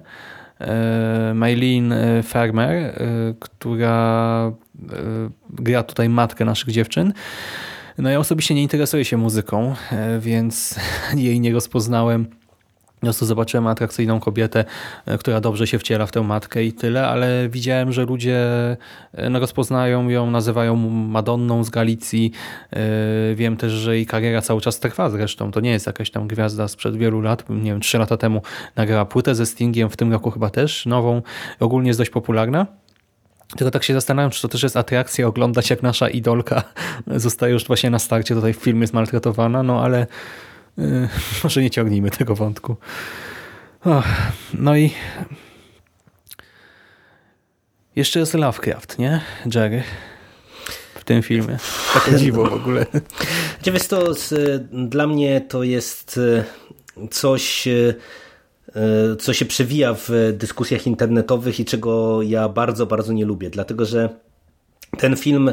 [1.34, 2.94] Maylin e, Farmer, e,
[3.40, 4.52] która
[5.50, 7.12] gra tutaj matkę naszych dziewczyn.
[7.98, 9.74] No ja osobiście nie interesuję się muzyką,
[10.20, 10.80] więc
[11.14, 12.26] jej nie rozpoznałem
[13.00, 14.64] po prostu zobaczyłem atrakcyjną kobietę,
[15.06, 18.36] e, która dobrze się wciela w tę matkę i tyle, ale widziałem, że ludzie
[19.12, 22.32] e, no, rozpoznają ją, nazywają Madonną z Galicji.
[22.72, 25.50] E, wiem też, że jej kariera cały czas trwa zresztą.
[25.52, 27.44] To nie jest jakaś tam gwiazda sprzed wielu lat.
[27.50, 28.42] Nie wiem, trzy lata temu
[28.76, 31.22] nagrała płytę ze Stingiem, w tym roku chyba też nową.
[31.60, 32.66] Ogólnie jest dość popularna.
[33.56, 36.62] Tylko tak się zastanawiam, czy to też jest atrakcja oglądać, jak nasza idolka
[37.06, 40.06] zostaje już właśnie na starcie tutaj w filmie zmaltretowana, no ale
[41.44, 42.76] może nie ciągnijmy tego wątku.
[44.54, 44.90] No i
[47.96, 49.20] jeszcze jest Lovecraft, nie?
[49.54, 49.82] Jerry?
[50.94, 51.58] W tym filmie.
[51.94, 52.86] Takie dziwo w ogóle.
[53.72, 54.12] Wiesz to,
[54.72, 56.20] dla mnie to jest
[56.96, 57.68] e, coś
[58.76, 63.84] E, co się przewija w dyskusjach internetowych i czego ja bardzo, bardzo nie lubię, dlatego
[63.84, 64.08] że
[64.98, 65.52] ten film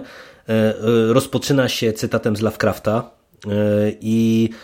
[1.08, 3.12] rozpoczyna się cytatem z Lovecrafta
[4.02, 4.56] i Y,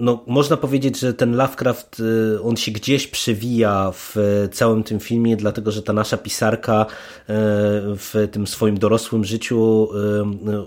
[0.00, 4.16] no, można powiedzieć, że ten Lovecraft, y, on się gdzieś przewija w
[4.52, 6.92] całym tym filmie, dlatego że ta nasza pisarka y,
[7.96, 9.88] w tym swoim dorosłym życiu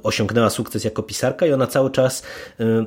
[0.03, 2.23] osiągnęła sukces jako pisarka i ona cały czas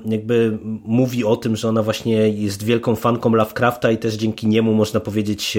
[0.07, 4.75] jakby mówi o tym, że ona właśnie jest wielką fanką Lovecrafta i też dzięki niemu
[4.75, 5.59] można powiedzieć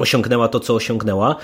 [0.00, 1.36] osiągnęła to, co osiągnęła.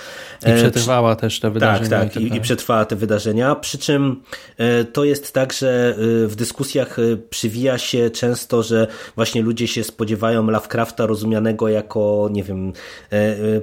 [0.47, 1.91] I e, przetrwała też te wydarzenia.
[1.91, 3.55] Tak, tak, i, i przetrwała te wydarzenia.
[3.55, 4.23] Przy czym
[4.59, 6.97] e, to jest tak, że e, w dyskusjach
[7.31, 12.73] przywija się często, że właśnie ludzie się spodziewają Lovecrafta rozumianego jako, nie wiem,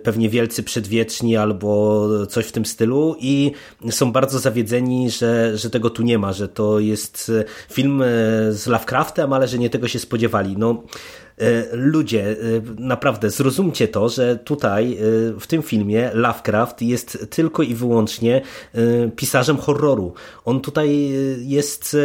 [0.04, 3.52] pewnie wielcy przedwieczni albo coś w tym stylu i
[3.90, 7.32] są bardzo zawiedzeni, że, że tego tu nie ma, że to jest
[7.72, 8.04] film
[8.50, 10.56] z Lovecraftem, ale że nie tego się spodziewali.
[10.58, 10.84] No,
[11.72, 12.36] ludzie, e,
[12.78, 15.00] naprawdę zrozumcie to, że tutaj e,
[15.40, 18.42] w tym filmie Lovecraft jest tylko i wyłącznie
[19.16, 20.14] pisarzem horroru.
[20.46, 21.98] On tutaj jest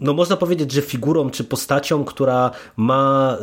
[0.00, 3.38] no można powiedzieć, że figurą czy postacią, która ma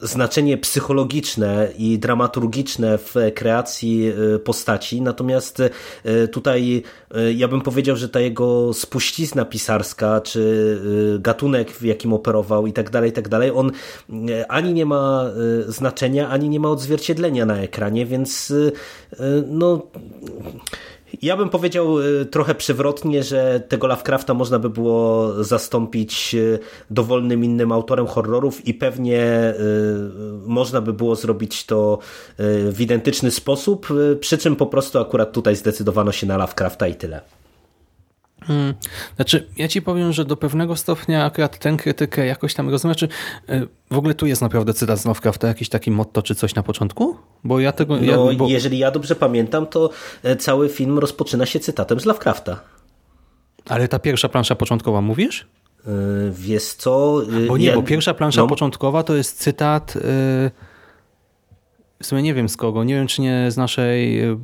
[0.00, 5.60] znaczenie psychologiczne i dramaturgiczne w kreacji e, postaci, natomiast
[6.04, 6.82] e, tutaj
[7.14, 10.80] e, ja bym powiedział, że ta jego spuścizna pisarska, czy
[11.20, 13.70] gatunek, w jakim operował i tak dalej, i tak dalej, on
[14.48, 15.30] ani nie ma
[15.66, 18.52] znaczenia, ani nie ma odzwierciedlenia na ekranie, więc
[19.46, 19.86] no
[21.22, 26.58] ja bym powiedział y, trochę przewrotnie, że tego Lovecrafta można by było zastąpić y,
[26.90, 29.58] dowolnym innym autorem horrorów i pewnie y,
[30.46, 31.98] można by było zrobić to
[32.72, 33.88] w identyczny sposób,
[34.20, 37.20] przy czym po prostu akurat tutaj zdecydowano się na Lovecrafta i tyle.
[38.46, 38.74] Hmm.
[39.16, 42.94] Znaczy, ja ci powiem, że do pewnego stopnia akurat tę krytykę jakoś tam rozumiem.
[42.94, 43.08] Znaczy,
[43.50, 46.62] y, w ogóle tu jest naprawdę cytat z Lovecrafta, jakiś taki motto czy coś na
[46.62, 47.16] początku?
[47.44, 47.96] Bo ja tego...
[47.96, 48.48] No, ja, bo...
[48.48, 49.90] jeżeli ja dobrze pamiętam, to
[50.22, 52.60] e, cały film rozpoczyna się cytatem z Lovecrafta.
[53.68, 55.46] Ale ta pierwsza plansza początkowa, mówisz?
[55.86, 55.92] Yy,
[56.32, 57.22] wiesz co...
[57.22, 57.74] Yy, bo nie, ja...
[57.74, 58.46] bo pierwsza plansza no.
[58.46, 59.94] początkowa to jest cytat...
[59.94, 60.50] Yy
[62.04, 64.36] w sumie nie wiem z kogo, nie wiem czy nie z naszej e,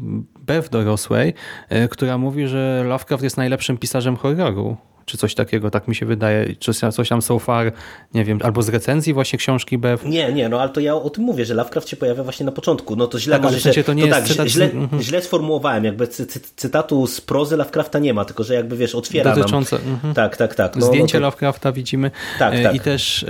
[0.46, 1.34] Bev dorosłej,
[1.68, 6.06] e, która mówi, że Lovecraft jest najlepszym pisarzem horroru czy coś takiego, tak mi się
[6.06, 7.72] wydaje, czy coś tam so far,
[8.14, 10.08] nie wiem, albo z recenzji właśnie książki Bev.
[10.08, 12.52] Nie, nie, no ale to ja o tym mówię, że Lovecraft się pojawia właśnie na
[12.52, 14.48] początku, no to źle tak, może, w sensie to nie to jest tak, cytat...
[14.48, 15.02] źle, mhm.
[15.02, 18.94] źle sformułowałem, jakby cy, cy, cytatu z prozy Lovecrafta nie ma, tylko że jakby wiesz,
[18.94, 19.88] otwiera Dotyczące, nam...
[19.88, 20.14] Mhm.
[20.14, 20.76] Tak, tak, tak.
[20.76, 21.26] No, Zdjęcie no to...
[21.26, 22.74] Lovecrafta widzimy tak, e, tak.
[22.74, 23.26] i też e,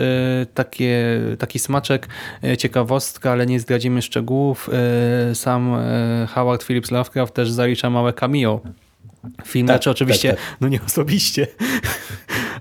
[0.55, 2.09] takie, taki smaczek,
[2.45, 4.71] e, ciekawostka, ale nie zdradzimy szczegółów,
[5.35, 5.77] sam
[6.29, 8.61] Howard Phillips Lovecraft też zalicza małe cameo
[9.45, 9.67] film.
[9.67, 10.57] Tak, znaczy oczywiście, tak, tak.
[10.61, 11.47] no nie osobiście,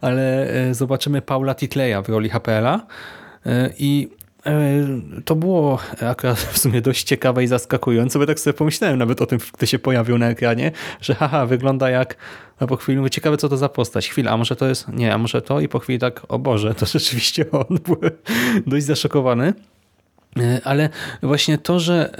[0.01, 2.85] ale e, zobaczymy Paula Titleya w roli HPL-a
[3.45, 4.09] e, i
[4.45, 4.51] e,
[5.25, 9.25] to było akurat w sumie dość ciekawe i zaskakujące, bo tak sobie pomyślałem nawet o
[9.25, 12.15] tym, gdy się pojawił na ekranie, że haha, wygląda jak,
[12.59, 14.09] a po chwili mówię, ciekawe co to za postać.
[14.09, 15.59] Chwila, a może to jest, nie, a może to?
[15.59, 17.79] I po chwili tak, o Boże, to rzeczywiście on.
[17.85, 18.11] Byłem
[18.67, 19.53] dość zaszokowany.
[20.63, 20.89] Ale
[21.23, 22.11] właśnie to, że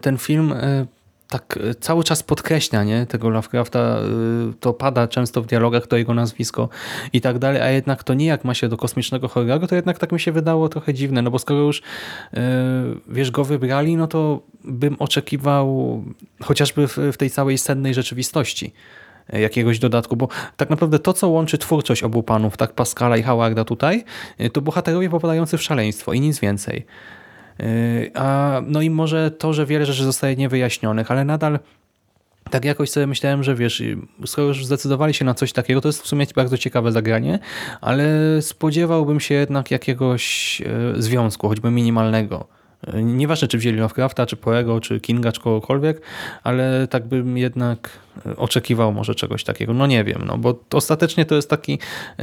[0.00, 0.54] ten film
[1.28, 4.02] tak e, cały czas podkreśla nie, tego Lovecrafta, e,
[4.60, 6.68] to pada często w dialogach to jego nazwisko
[7.12, 9.98] i tak dalej, a jednak to nie jak ma się do kosmicznego horroru, to jednak
[9.98, 11.82] tak mi się wydało trochę dziwne, no bo skoro już
[12.34, 12.42] e,
[13.08, 16.02] wiesz, go wybrali, no to bym oczekiwał
[16.42, 18.72] chociażby w, w tej całej sennej rzeczywistości
[19.32, 23.64] jakiegoś dodatku, bo tak naprawdę to, co łączy twórczość obu panów, tak Pascala i Howarda
[23.64, 24.04] tutaj,
[24.52, 26.86] to bohaterowie popadający w szaleństwo i nic więcej.
[28.14, 31.58] A, no i może to, że wiele rzeczy zostaje niewyjaśnionych, ale nadal
[32.50, 33.82] tak jakoś sobie myślałem, że wiesz,
[34.26, 37.38] skoro już zdecydowali się na coś takiego, to jest w sumie bardzo ciekawe zagranie,
[37.80, 38.08] ale
[38.40, 42.46] spodziewałbym się jednak jakiegoś e, związku, choćby minimalnego.
[42.94, 46.00] Nieważne, czy wzięli Lovecrafta, czy Poego, czy Kinga, czy kogokolwiek,
[46.42, 47.90] ale tak bym jednak
[48.36, 49.74] oczekiwał może czegoś takiego.
[49.74, 51.78] No nie wiem, no bo ostatecznie to jest taki,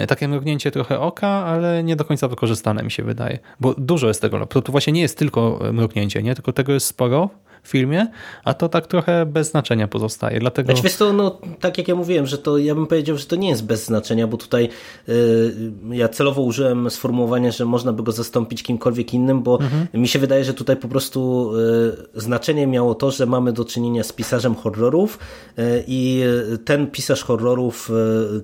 [0.08, 3.40] takie mrugnięcie trochę oka, ale nie do końca wykorzystane mi się wydaje.
[3.60, 4.46] Bo dużo jest tego.
[4.46, 6.36] To, to właśnie nie jest tylko mrugnięcie, nie?
[6.36, 7.30] tylko tego jest sporo
[7.68, 8.08] filmie,
[8.44, 10.40] a to tak trochę bez znaczenia pozostaje.
[10.40, 10.68] Dlatego...
[10.68, 13.36] Znaczy, wiesz to, no, tak jak ja mówiłem, że to ja bym powiedział, że to
[13.36, 14.70] nie jest bez znaczenia, bo tutaj
[15.08, 15.54] yy,
[15.92, 19.88] ja celowo użyłem sformułowania, że można by go zastąpić kimkolwiek innym, bo mhm.
[19.94, 21.52] mi się wydaje, że tutaj po prostu
[22.14, 25.20] yy, znaczenie miało to, że mamy do czynienia z pisarzem horrorów
[25.58, 26.24] yy, i
[26.66, 27.92] ten pisarz horrorów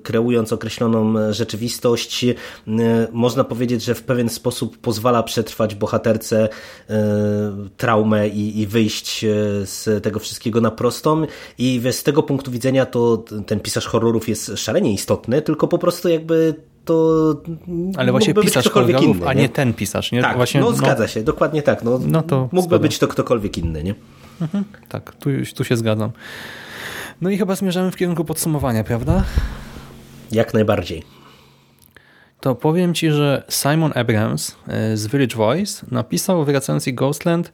[0.03, 2.25] kreując określoną rzeczywistość
[3.11, 6.49] można powiedzieć, że w pewien sposób pozwala przetrwać bohaterce
[7.77, 9.08] traumę i, i wyjść
[9.63, 11.25] z tego wszystkiego na prostą
[11.57, 16.09] i z tego punktu widzenia to ten pisarz horrorów jest szalenie istotny, tylko po prostu
[16.09, 17.35] jakby to
[17.97, 19.49] Ale właśnie pisarz horrorów, inny, a nie?
[19.49, 20.21] ten pisarz, nie?
[20.21, 21.83] Tak, właśnie, no, no zgadza się, dokładnie tak.
[21.83, 22.79] No, no to mógłby zgoda.
[22.79, 23.95] być to ktokolwiek inny, nie?
[24.41, 26.11] Mhm, tak, tu, tu się zgadzam.
[27.21, 29.23] No i chyba zmierzamy w kierunku podsumowania, prawda?
[30.31, 31.03] Jak najbardziej
[32.39, 37.51] to powiem Ci, że Simon Abrams e, z Village Voice napisał w recenzji Ghostland,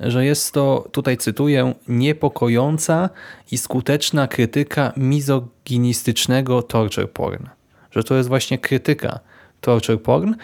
[0.00, 3.10] że jest to, tutaj cytuję, niepokojąca
[3.52, 7.46] i skuteczna krytyka mizoginistycznego torture porn.
[7.90, 9.20] Że to jest właśnie krytyka
[9.60, 10.34] torture porn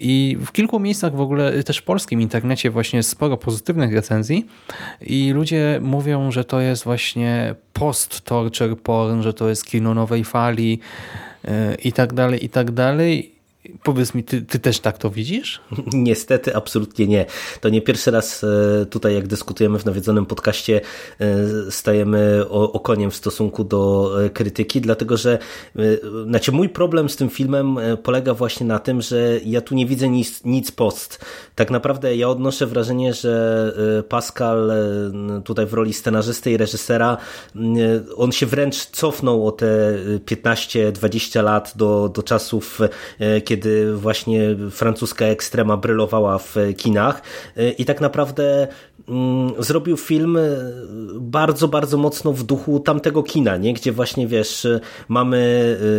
[0.00, 4.46] i w kilku miejscach w ogóle też w polskim internecie właśnie jest sporo pozytywnych recenzji
[5.00, 10.80] i ludzie mówią, że to jest właśnie post-torture porn, że to jest kino nowej fali
[11.44, 13.33] e, i tak dalej, i tak dalej
[13.82, 15.60] Powiedz mi, ty, ty, też tak to widzisz?
[15.92, 17.26] Niestety, absolutnie nie.
[17.60, 20.80] To nie pierwszy raz e, tutaj, jak dyskutujemy w nawiedzonym podcaście,
[21.20, 25.38] e, stajemy okoniem w stosunku do e, krytyki, dlatego że
[26.26, 30.08] znaczy mój problem z tym filmem polega właśnie na tym, że ja tu nie widzę
[30.08, 31.24] nic, nic post.
[31.54, 33.72] Tak naprawdę ja odnoszę wrażenie, że
[34.08, 34.72] Pascal
[35.44, 37.16] tutaj w roli scenarzysty i reżysera,
[38.16, 39.66] on się wręcz cofnął o te
[40.26, 42.80] 15-20 lat do, do czasów,
[43.44, 47.22] kiedy kiedy właśnie francuska ekstrema brylowała w kinach
[47.78, 48.68] i tak naprawdę
[49.08, 50.38] mm, zrobił film
[51.14, 53.74] bardzo, bardzo mocno w duchu tamtego kina, nie?
[53.74, 54.66] gdzie właśnie wiesz,
[55.08, 55.36] mamy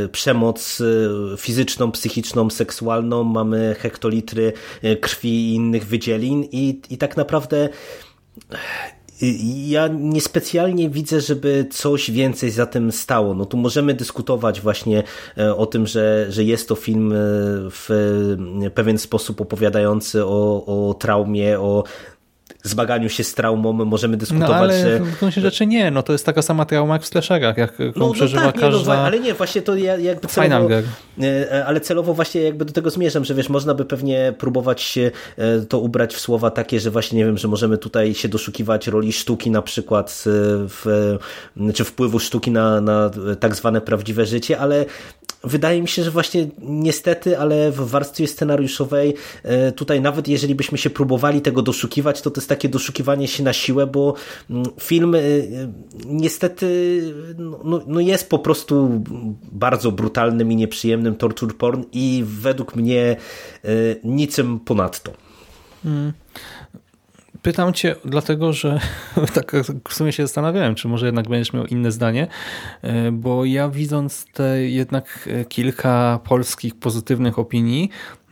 [0.05, 6.97] y, przemoc y, fizyczną, psychiczną, seksualną, mamy hektolitry y, krwi i innych wydzielin i, i
[6.97, 7.69] tak naprawdę
[9.67, 13.33] ja niespecjalnie widzę, żeby coś więcej za tym stało.
[13.33, 15.03] No tu możemy dyskutować właśnie
[15.37, 17.15] e, o tym, że, że jest to film e,
[17.69, 17.89] w
[18.75, 21.83] pewien sposób opowiadający o, o traumie, o
[22.67, 24.49] zmaganiu się z traumą możemy dyskutować.
[24.49, 24.99] No, ale że...
[24.99, 28.13] w gruncie rzeczy nie, no to jest taka sama trauma jak w slasherach, jak no,
[28.13, 28.93] przeżywa no tak, każda...
[28.93, 30.69] Nie, no, ale nie, właśnie to ja, jakby celowo,
[31.21, 35.61] e, ale celowo właśnie jakby do tego zmierzam, że wiesz, można by pewnie próbować e,
[35.69, 39.13] to ubrać w słowa takie, że właśnie nie wiem, że możemy tutaj się doszukiwać roli
[39.13, 40.29] sztuki na przykład e,
[40.67, 41.17] w,
[41.73, 44.85] czy wpływu sztuki na, na tak zwane prawdziwe życie, ale
[45.45, 49.13] wydaje mi się, że właśnie niestety, ale w warstwie scenariuszowej
[49.75, 53.53] tutaj nawet jeżeli byśmy się próbowali tego doszukiwać, to to jest takie doszukiwanie się na
[53.53, 54.13] siłę, bo
[54.49, 55.69] mm, film y, y,
[56.05, 57.01] niestety
[57.37, 59.03] no, no, no jest po prostu
[59.51, 63.15] bardzo brutalnym i nieprzyjemnym torture porn i według mnie
[64.03, 65.11] niczym ponadto.
[65.83, 66.13] Hmm.
[67.45, 68.79] Pytam cię dlatego, że
[69.35, 69.51] tak
[69.89, 72.27] w sumie się zastanawiałem, czy może jednak będziesz miał inne zdanie,
[72.81, 77.89] e, bo ja widząc te jednak e, kilka polskich pozytywnych opinii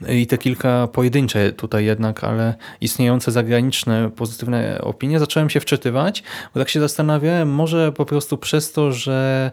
[0.08, 6.24] e, i te kilka pojedyncze tutaj jednak, ale istniejące zagraniczne pozytywne opinie, zacząłem się wczytywać,
[6.54, 9.52] bo tak się zastanawiałem, może po prostu przez to, że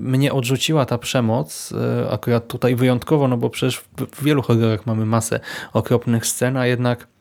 [0.00, 1.72] mnie odrzuciła ta przemoc,
[2.10, 5.40] akurat tutaj wyjątkowo, no bo przecież w wielu horrorach mamy masę
[5.72, 7.13] okropnych scen, a jednak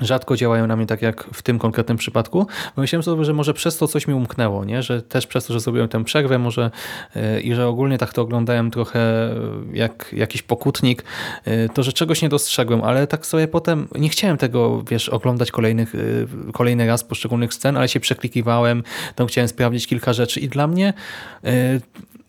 [0.00, 3.76] rzadko działają na mnie tak jak w tym konkretnym przypadku, myślałem sobie, że może przez
[3.76, 4.82] to coś mi umknęło, nie?
[4.82, 6.70] że też przez to, że zrobiłem tę przerwę może
[7.14, 9.34] yy, i że ogólnie tak to oglądałem trochę
[9.72, 11.04] jak jakiś pokutnik,
[11.46, 15.50] yy, to że czegoś nie dostrzegłem, ale tak sobie potem nie chciałem tego, wiesz, oglądać
[15.50, 18.82] kolejnych, yy, kolejny raz poszczególnych scen, ale się przeklikiwałem,
[19.14, 20.92] tam chciałem sprawdzić kilka rzeczy i dla mnie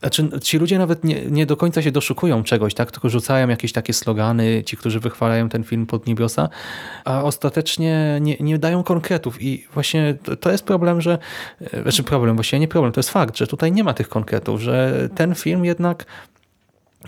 [0.01, 2.91] znaczy, ci ludzie nawet nie, nie do końca się doszukują czegoś, tak?
[2.91, 6.49] tylko rzucają jakieś takie slogany, ci, którzy wychwalają ten film pod niebiosa,
[7.05, 9.41] a ostatecznie nie, nie dają konkretów.
[9.41, 11.17] I właśnie to, to jest problem, że,
[11.61, 14.61] e, znaczy problem, właściwie nie problem, to jest fakt, że tutaj nie ma tych konkretów,
[14.61, 16.05] że ten film jednak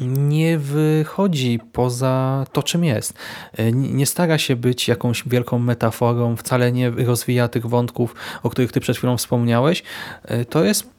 [0.01, 3.13] nie wychodzi poza to, czym jest.
[3.57, 8.71] E, nie stara się być jakąś wielką metaforą, wcale nie rozwija tych wątków, o których
[8.71, 9.83] ty przed chwilą wspomniałeś.
[10.23, 10.93] E, to jest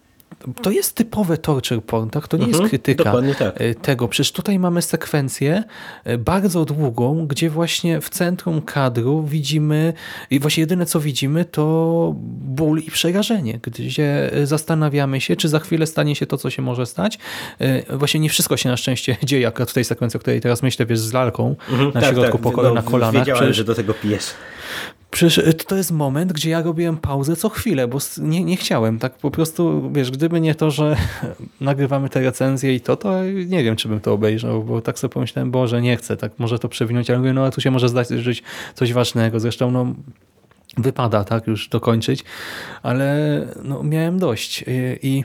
[0.62, 2.28] to jest typowe torture porn, tak?
[2.28, 3.54] To nie mhm, jest krytyka tak.
[3.54, 4.08] E, tego.
[4.08, 5.64] Przecież tutaj mamy sekwencję
[6.04, 9.92] e, bardzo długą, gdzie właśnie w centrum kadru widzimy
[10.30, 15.86] i właśnie jedyne co widzimy to ból i przerażenie, gdzie zastanawiamy się, czy za chwilę
[15.86, 17.18] stanie się to, co się może stać.
[17.90, 20.86] Właśnie nie wszystko się na szczęście dzieje, akurat w tej sekwencji, o której teraz myślę,
[20.86, 23.14] wiesz, z lalką mhm, na tak, środku tak, pokoju no, na kolanach.
[23.14, 23.56] Wiedziałem, Przecież...
[23.56, 24.26] że do tego pijesz.
[25.14, 28.98] Przecież y, to jest moment, gdzie ja robiłem pauzę co chwilę, bo nie, nie chciałem.
[28.98, 30.96] Tak po prostu, wiesz, gdyby nie to, że
[31.60, 35.12] nagrywamy te recenzje i to, to nie wiem, czy bym to obejrzał, bo tak sobie
[35.12, 37.88] pomyślałem, Boże, nie chcę, tak może to przewinąć, ale mówię, no a tu się może
[37.88, 38.42] zdarzyć
[38.74, 39.40] coś ważnego.
[39.40, 39.94] Zresztą, no
[40.76, 42.24] wypada tak już dokończyć,
[42.82, 44.64] ale no, miałem dość
[45.02, 45.24] i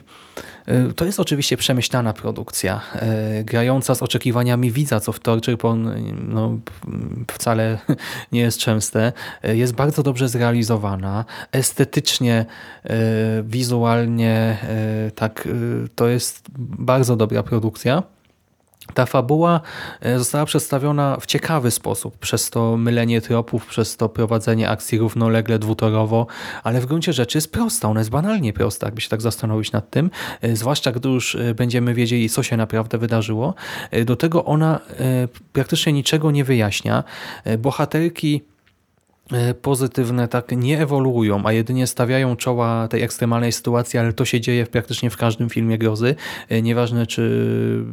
[0.96, 2.80] to jest oczywiście przemyślana produkcja,
[3.40, 5.88] y, grająca z oczekiwaniami widza, co w Torture Porn
[6.28, 6.58] no,
[7.30, 7.78] wcale
[8.32, 9.12] nie jest częste.
[9.44, 12.46] Y, jest bardzo dobrze zrealizowana, estetycznie,
[13.44, 14.58] wizualnie
[15.14, 15.48] tak,
[15.94, 18.02] to jest bardzo dobra produkcja.
[18.94, 19.60] Ta fabuła
[20.00, 25.58] e, została przedstawiona w ciekawy sposób, przez to mylenie tropów, przez to prowadzenie akcji równolegle,
[25.58, 26.26] dwutorowo,
[26.62, 29.90] ale w gruncie rzeczy jest prosta, ona jest banalnie prosta, jakby się tak zastanowić nad
[29.90, 30.10] tym,
[30.40, 33.54] e, zwłaszcza gdy już e, będziemy wiedzieli, co się naprawdę wydarzyło.
[34.04, 34.80] Do tego ona
[35.52, 37.04] praktycznie niczego nie wyjaśnia.
[37.58, 38.42] Bohaterki
[39.62, 44.66] pozytywne tak nie ewoluują, a jedynie stawiają czoła tej ekstremalnej sytuacji, ale to się dzieje
[44.66, 46.14] praktycznie w każdym filmie grozy,
[46.48, 47.22] e, nieważne czy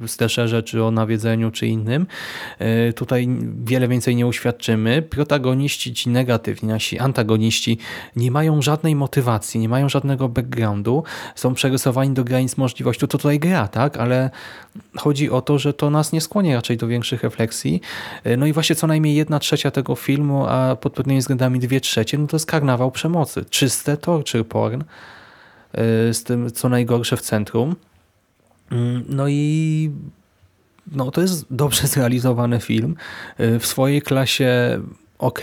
[0.02, 2.08] w slasherze, czy o nawiedzeniu, czy innym.
[2.60, 3.28] E, tutaj
[3.64, 5.02] wiele więcej nie uświadczymy.
[5.02, 7.78] Protagoniści ci negatywni, nasi antagoniści
[8.16, 11.04] nie mają żadnej motywacji, nie mają żadnego backgroundu,
[11.36, 13.00] są przerysowani do granic możliwości.
[13.00, 14.30] To tutaj gra, tak, ale
[14.98, 17.82] chodzi o to, że to nas nie skłania raczej do większych refleksji.
[18.38, 22.18] No i właśnie co najmniej jedna trzecia tego filmu, a pod pewnymi względami dwie trzecie,
[22.18, 23.46] no to jest karnawał przemocy.
[23.50, 27.76] Czyste torture porn, y, z tym co najgorsze w centrum.
[28.72, 29.92] Mm, no i
[30.92, 32.96] no, to jest dobrze zrealizowany film.
[33.40, 34.80] Y, w swojej klasie
[35.20, 35.40] ok,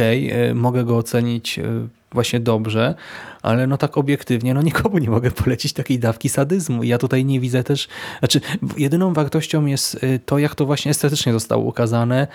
[0.55, 2.95] mogę go ocenić y, właśnie dobrze,
[3.43, 6.83] ale no tak obiektywnie, no nikomu nie mogę polecić takiej dawki sadyzmu.
[6.83, 8.41] Ja tutaj nie widzę też, znaczy
[8.77, 12.27] jedyną wartością jest to, jak to właśnie estetycznie zostało ukazane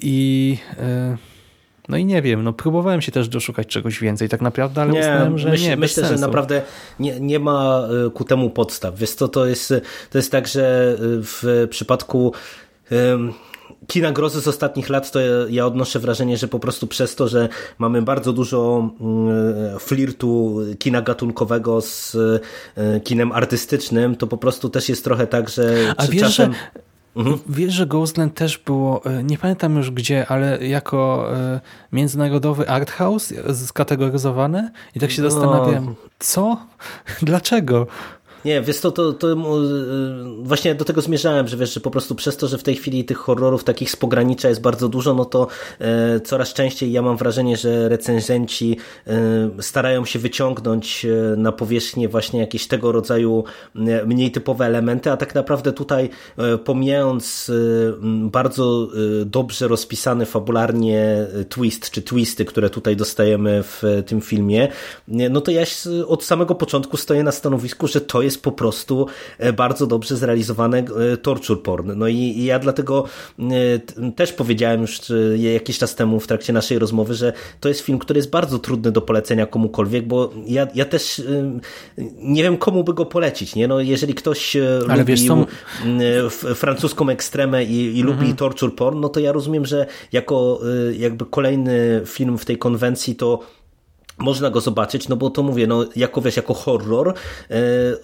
[0.00, 0.58] i
[1.90, 5.00] no i nie wiem, no próbowałem się też doszukać czegoś więcej tak naprawdę, ale nie,
[5.00, 6.14] uznałem, że myśl, nie, Myślę, sensu.
[6.14, 6.62] że naprawdę
[7.00, 8.98] nie, nie ma e, ku temu podstaw.
[8.98, 9.74] Wiesz to, to jest,
[10.10, 12.32] to jest tak, że e, w przypadku
[12.90, 13.32] um,
[13.86, 17.48] kina grozy z ostatnich lat, to ja odnoszę wrażenie, że po prostu przez to, że
[17.78, 22.16] mamy bardzo dużo mm, flirtu kina gatunkowego z
[23.04, 26.52] kinem artystycznym, to po prostu też jest trochę tak, że A wiesz, czasem...
[26.52, 26.80] że
[27.16, 27.38] Mhm.
[27.48, 31.60] Wiesz, że Ghostland też było, e, nie pamiętam już gdzie, ale jako e,
[31.92, 33.34] międzynarodowy art house
[33.66, 35.30] skategoryzowane i tak się no.
[35.30, 36.66] zastanawiam, co?
[37.22, 37.86] Dlaczego?
[38.44, 39.36] Nie, wiesz to, to, to,
[40.42, 43.04] właśnie do tego zmierzałem, że wiesz, że po prostu przez to, że w tej chwili
[43.04, 45.46] tych horrorów takich z pogranicza jest bardzo dużo, no to
[45.78, 48.76] e, coraz częściej ja mam wrażenie, że recenzenci
[49.06, 53.44] e, starają się wyciągnąć e, na powierzchnię właśnie jakieś tego rodzaju
[53.76, 57.50] e, mniej typowe elementy, a tak naprawdę tutaj e, pomijając
[58.22, 58.88] bardzo
[59.26, 64.68] dobrze rozpisany fabularnie twist, czy twisty, które tutaj dostajemy w tym filmie,
[65.08, 65.64] no to ja
[66.06, 69.06] od samego początku stoję na stanowisku, że to jest jest po prostu
[69.38, 71.92] e, bardzo dobrze zrealizowane e, torture porn.
[71.96, 73.04] No i, ja dlatego
[73.38, 75.00] e, też powiedziałem już
[75.36, 78.92] jakiś czas temu w trakcie naszej rozmowy, że to jest film, który jest bardzo trudny
[78.92, 81.22] do polecenia komukolwiek, bo ja, ja też
[82.18, 83.68] nie wiem komu by go polecić, nie?
[83.68, 85.46] No jeżeli ktoś Ale lubi wiesz, są...
[86.54, 88.06] francuską ekstremę i, i mhm.
[88.06, 90.60] lubi torture porn, no to ja rozumiem, że jako
[90.98, 93.40] jakby kolejny film w tej konwencji to
[94.20, 97.14] można go zobaczyć, no bo to mówię, no jako wiesz, jako horror, e,
[97.54, 97.94] e,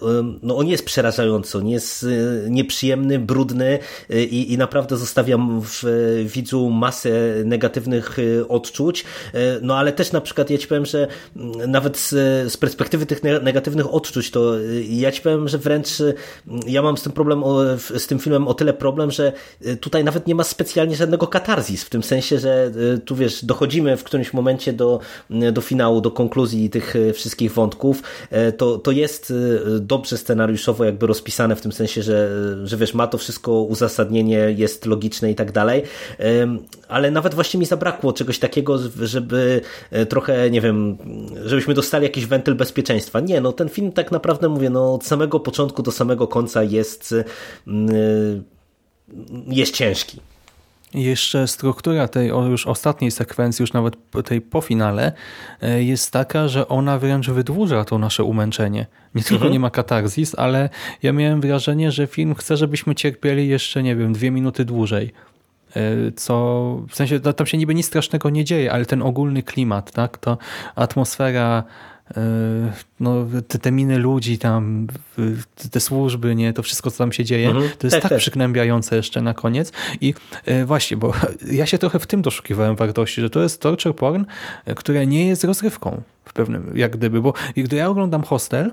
[0.41, 5.83] no on jest przerażający, on jest e, nieprzyjemny, brudny i, i naprawdę zostawiam w
[6.25, 7.09] widzu masę
[7.45, 8.17] negatywnych
[8.49, 9.05] odczuć,
[9.61, 12.09] no ale też na przykład ja ci powiem, że mm, nawet z,
[12.53, 14.53] z perspektywy tych negatywnych odczuć, to
[14.89, 15.87] ja ci powiem, że wręcz
[16.67, 17.43] ja mam z tym problem,
[17.97, 19.33] z tym filmem o tyle problem, że
[19.81, 22.71] tutaj nawet nie ma specjalnie żadnego katarzis, w tym sensie, że
[23.05, 24.99] tu wiesz, dochodzimy w którymś momencie do,
[25.51, 30.85] do finału, do konkluzji tych e, wszystkich wątków, e, to, to jest e, dobrze scenariuszowo
[30.85, 32.29] jakby rozpisane w tym sensie, że,
[32.63, 35.83] że wiesz, ma to wszystko uzasadnienie, jest logiczne i tak dalej,
[36.87, 39.61] ale nawet właśnie mi zabrakło czegoś takiego, żeby
[40.09, 40.97] trochę, nie wiem,
[41.45, 43.19] żebyśmy dostali jakiś wentyl bezpieczeństwa.
[43.19, 47.15] Nie, no ten film tak naprawdę mówię, no od samego początku do samego końca jest
[49.47, 50.19] jest ciężki.
[50.93, 55.11] Jeszcze struktura tej już ostatniej sekwencji, już nawet tej po finale,
[55.61, 58.85] e, jest taka, że ona wręcz wydłuża to nasze umęczenie.
[59.15, 59.53] Nie tylko mhm.
[59.53, 60.69] nie ma katarzis, ale
[61.03, 65.13] ja miałem wrażenie, że film chce, żebyśmy cierpieli jeszcze, nie wiem, dwie minuty dłużej.
[65.75, 66.35] E, co
[66.89, 70.37] w sensie tam się niby nic strasznego nie dzieje, ale ten ogólny klimat, tak, to
[70.75, 71.63] atmosfera
[72.99, 74.87] no, te, te miny ludzi tam,
[75.71, 77.69] te służby, nie, to wszystko, co tam się dzieje, mhm.
[77.77, 79.71] to jest tak, tak, tak przygnębiające jeszcze na koniec.
[80.01, 80.13] I
[80.65, 81.13] właśnie, bo
[81.51, 84.25] ja się trochę w tym doszukiwałem wartości, że to jest torture porn,
[84.75, 88.71] które nie jest rozrywką w pewnym, jak gdyby, bo gdy ja oglądam Hostel,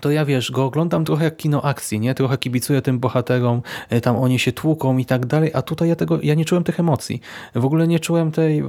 [0.00, 2.14] to ja wiesz, go oglądam trochę jak kino akcji, nie?
[2.14, 5.96] Trochę kibicuję tym bohaterom, e, tam oni się tłuką i tak dalej, a tutaj ja
[5.96, 7.20] tego, ja nie czułem tych emocji.
[7.54, 8.64] W ogóle nie czułem tej e,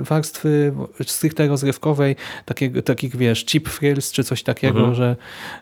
[0.00, 0.72] warstwy
[1.06, 4.94] stricte rozrywkowej, takiego, takich wiesz, cheap thrills czy coś takiego, mhm.
[4.94, 5.16] że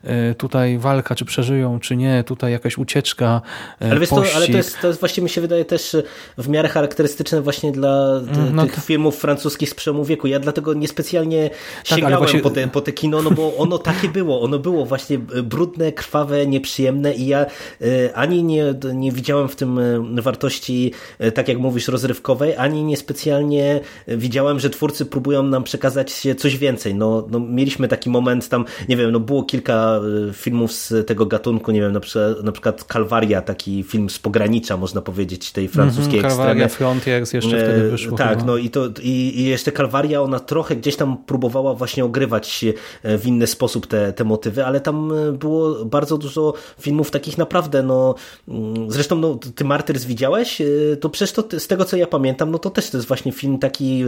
[0.05, 3.40] e, tutaj walka, czy przeżyją, czy nie, tutaj jakaś ucieczka,
[3.80, 5.97] Ale wiesz, to, ale to jest, to jest właśnie mi się wydaje też
[6.38, 8.80] w miarę charakterystyczne właśnie dla mm, no tych to...
[8.80, 10.26] filmów francuskich z przełomu wieku.
[10.26, 12.40] Ja dlatego niespecjalnie tak, sięgałem właśnie...
[12.40, 16.47] po, te, po te kino, no bo ono takie było, ono było właśnie brudne, krwawe,
[16.47, 17.47] nieprzyjemne i ja
[17.80, 19.78] e, ani nie, nie widziałem w tym
[20.18, 25.64] e, wartości, e, tak jak mówisz, rozrywkowej, ani nie specjalnie widziałem, że twórcy próbują nam
[25.64, 26.95] przekazać coś więcej.
[26.95, 30.01] No, no mieliśmy taki moment tam, nie wiem, no było kilka
[30.32, 34.76] filmów z tego gatunku, nie wiem, na przykład, na przykład Kalwaria, taki film z pogranicza,
[34.76, 38.18] można powiedzieć, tej francuskiej mm -hmm, Kalwaria Frontiers jeszcze wtedy wyszło.
[38.18, 38.45] Tak, chyba.
[38.45, 42.64] no i, to, i, i jeszcze Kalwaria, ona trochę gdzieś tam próbowała właśnie ogrywać
[43.05, 47.39] w inny sposób te, te motywy, ale ale tam e, było bardzo dużo filmów takich
[47.39, 48.14] naprawdę, no
[48.49, 50.66] mm, zresztą no, ty Martyrs widziałeś, e,
[51.01, 53.59] to przecież to z tego co ja pamiętam, no to też to jest właśnie film
[53.59, 54.05] taki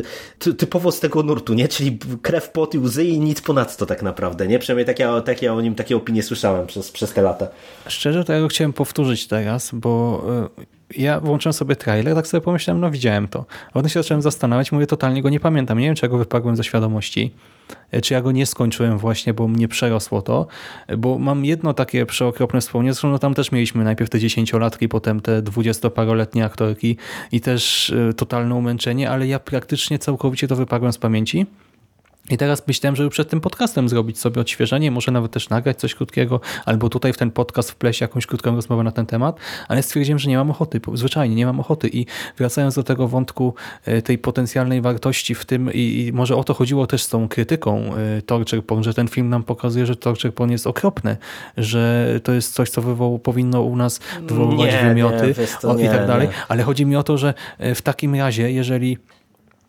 [0.59, 1.69] typowo z tego nurtu, nie?
[1.69, 4.59] Czyli krew, pot i łzy i nic ponadto tak naprawdę, nie?
[4.59, 7.49] Przynajmniej tak ja, tak ja o nim takie opinie słyszałem przez, przez te lata.
[7.89, 10.23] Szczerze to ja chciałem powtórzyć teraz, bo
[10.59, 13.45] e, ja włączyłem sobie trailer, tak sobie pomyślałem, no widziałem to.
[13.69, 15.79] A potem się zacząłem zastanawiać, mówię, totalnie go nie pamiętam.
[15.79, 17.35] Nie wiem, czego wypadłem ze świadomości,
[17.91, 20.47] e, czy ja go nie skończyłem właśnie, bo mnie przerosło to,
[20.99, 25.21] bo mam jedno takie przeokropne wspomnienie, zresztą no tam też mieliśmy najpierw te dziesięciolatki, potem
[25.21, 26.97] te dwudziestoparoletnie aktorki
[27.33, 31.47] i też e, totalne umęczenie, ale ja praktycznie całkowicie to wypadłem z pamięci.
[32.31, 35.95] I teraz myślałem, żeby przed tym podcastem zrobić sobie odświeżenie, może nawet też nagrać coś
[35.95, 39.37] krótkiego, albo tutaj w ten podcast wpleść jakąś krótką rozmowę na ten temat,
[39.69, 41.89] ale stwierdziłem, że nie mam ochoty, zwyczajnie nie mam ochoty.
[41.89, 42.07] I
[42.39, 43.55] wracając do tego wątku
[43.85, 47.95] e, tej potencjalnej wartości w tym i, może o to chodziło też z tą krytyką
[47.95, 51.17] e, Torture Porn, że ten film nam pokazuje, że Torture Porn jest okropny,
[51.57, 55.35] że to jest coś, co wywoł, powinno u nas wywoływać wymioty
[55.77, 58.99] nie, i tak dalej, ale chodzi mi o to, że e, w takim razie, jeżeli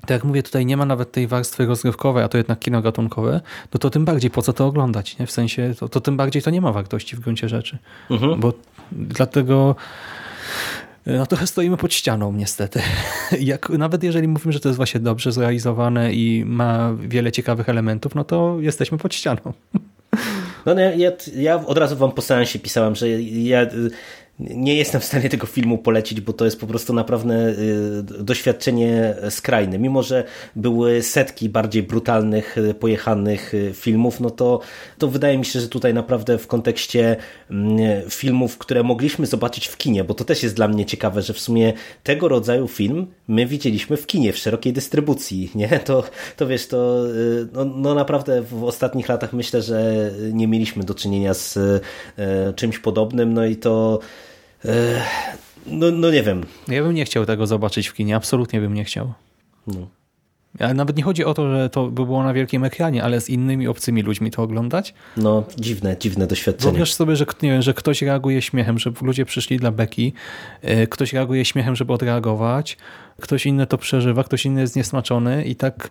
[0.08, 3.42] tak jak mówię, tutaj nie ma nawet tej warstwy rozrywkowej, a to jednak kino gatunkowe,
[3.74, 5.18] no to tym bardziej po co to oglądać?
[5.18, 5.26] Nie?
[5.28, 7.78] W sensie, to, to tym bardziej to nie ma wartości w gruncie rzeczy.
[8.10, 8.40] Mhm.
[8.40, 8.54] Bo
[8.92, 9.76] dlatego
[11.06, 12.82] no trochę stoimy pod ścianą niestety.
[13.40, 18.16] Jak, nawet jeżeli mówimy, że to jest właśnie dobrze zrealizowane i ma wiele ciekawych elementów,
[18.16, 19.42] no to jesteśmy pod ścianą.
[20.66, 23.66] No ja, ja od razu wam po seansie pisałem, że ja
[24.40, 29.16] nie jestem w stanie tego filmu polecić, bo to jest po prostu naprawdę y, doświadczenie
[29.30, 29.80] skrajne.
[29.80, 30.24] Mimo, że
[30.56, 34.60] były setki bardziej brutalnych, y, pojechanych y, filmów, no to,
[34.98, 37.16] to wydaje mi się, że tutaj naprawdę w kontekście
[37.52, 41.34] mm, filmów, które mogliśmy zobaczyć w kinie, bo to też jest dla mnie ciekawe, że
[41.34, 41.74] w sumie
[42.04, 45.80] tego rodzaju film my widzieliśmy w kinie, w szerokiej dystrybucji, nie?
[45.80, 46.04] To,
[46.36, 47.04] to wiesz, to
[47.54, 51.60] no, no naprawdę w ostatnich latach myślę, że nie mieliśmy do czynienia z
[52.56, 54.00] czymś podobnym, no i to
[55.68, 56.44] no, no nie wiem.
[56.68, 59.14] Ja bym nie chciał tego zobaczyć w kinie, absolutnie bym nie chciał.
[59.68, 59.88] No.
[60.60, 63.30] Ale nawet nie chodzi o to, że to by było na wielkim ekranie, ale z
[63.30, 64.94] innymi obcymi ludźmi to oglądać.
[65.18, 66.72] No, dziwne, dziwne doświadczenie.
[66.72, 70.14] Wyobraź sobie, że, nie wiem, że ktoś reaguje śmiechem, że ludzie przyszli dla beki,
[70.62, 72.78] e, ktoś reaguje śmiechem, żeby odreagować,
[73.22, 75.90] ktoś inny to przeżywa, ktoś inny jest niesmaczony i tak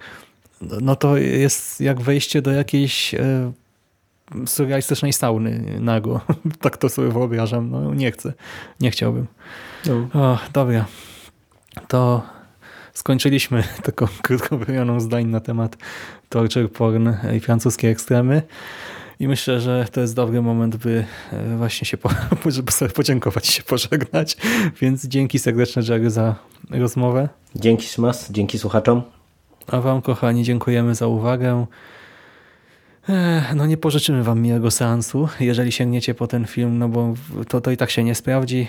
[0.61, 3.53] no to jest jak wejście do jakiejś e,
[4.47, 6.20] surrealistycznej sauny nago.
[6.61, 7.70] tak to sobie wyobrażam.
[7.70, 8.33] No nie chcę.
[8.81, 9.27] Nie chciałbym.
[9.87, 10.20] No.
[10.22, 10.85] O, dobra.
[11.89, 12.22] To
[12.93, 15.77] skończyliśmy taką krótką wymianą zdań na temat
[16.29, 18.43] torture porn i francuskie ekstremy.
[19.20, 22.11] I myślę, że to jest dobry moment, by e, właśnie się po,
[22.47, 24.37] żeby sobie podziękować się pożegnać.
[24.81, 26.35] Więc dzięki serdeczne Jerry za
[26.70, 27.29] rozmowę.
[27.55, 29.03] Dzięki Smas, dzięki słuchaczom.
[29.66, 31.66] A wam kochani dziękujemy za uwagę.
[33.55, 37.15] No nie pożyczymy wam miłego seansu, jeżeli sięgniecie po ten film, no bo
[37.49, 38.69] to, to i tak się nie sprawdzi.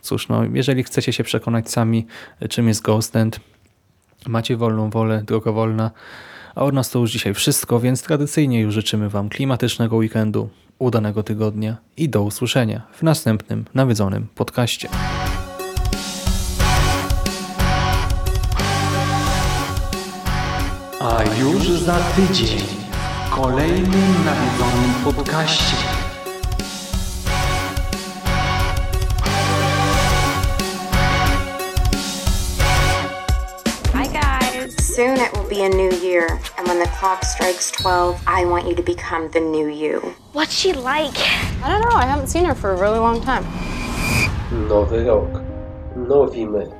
[0.00, 2.06] Cóż, no jeżeli chcecie się przekonać sami,
[2.48, 3.40] czym jest Ghost End,
[4.26, 5.90] macie wolną wolę, droga wolna,
[6.54, 10.48] a od nas to już dzisiaj wszystko, więc tradycyjnie już życzymy wam klimatycznego weekendu,
[10.78, 14.88] udanego tygodnia i do usłyszenia w następnym nawiedzonym podcaście.
[21.00, 22.79] A już za tydzień
[23.42, 25.76] kolejnym nawiedzonym podcaście.
[34.96, 36.26] Soon it will be a new year,
[36.58, 40.14] and when the clock strikes 12, I want you to become the new you.
[40.34, 41.18] What's she like?
[41.64, 41.96] I don't know.
[41.96, 43.44] I haven't seen her for a really long time.
[44.68, 45.42] Nowy rok.
[45.96, 46.79] Nowi my.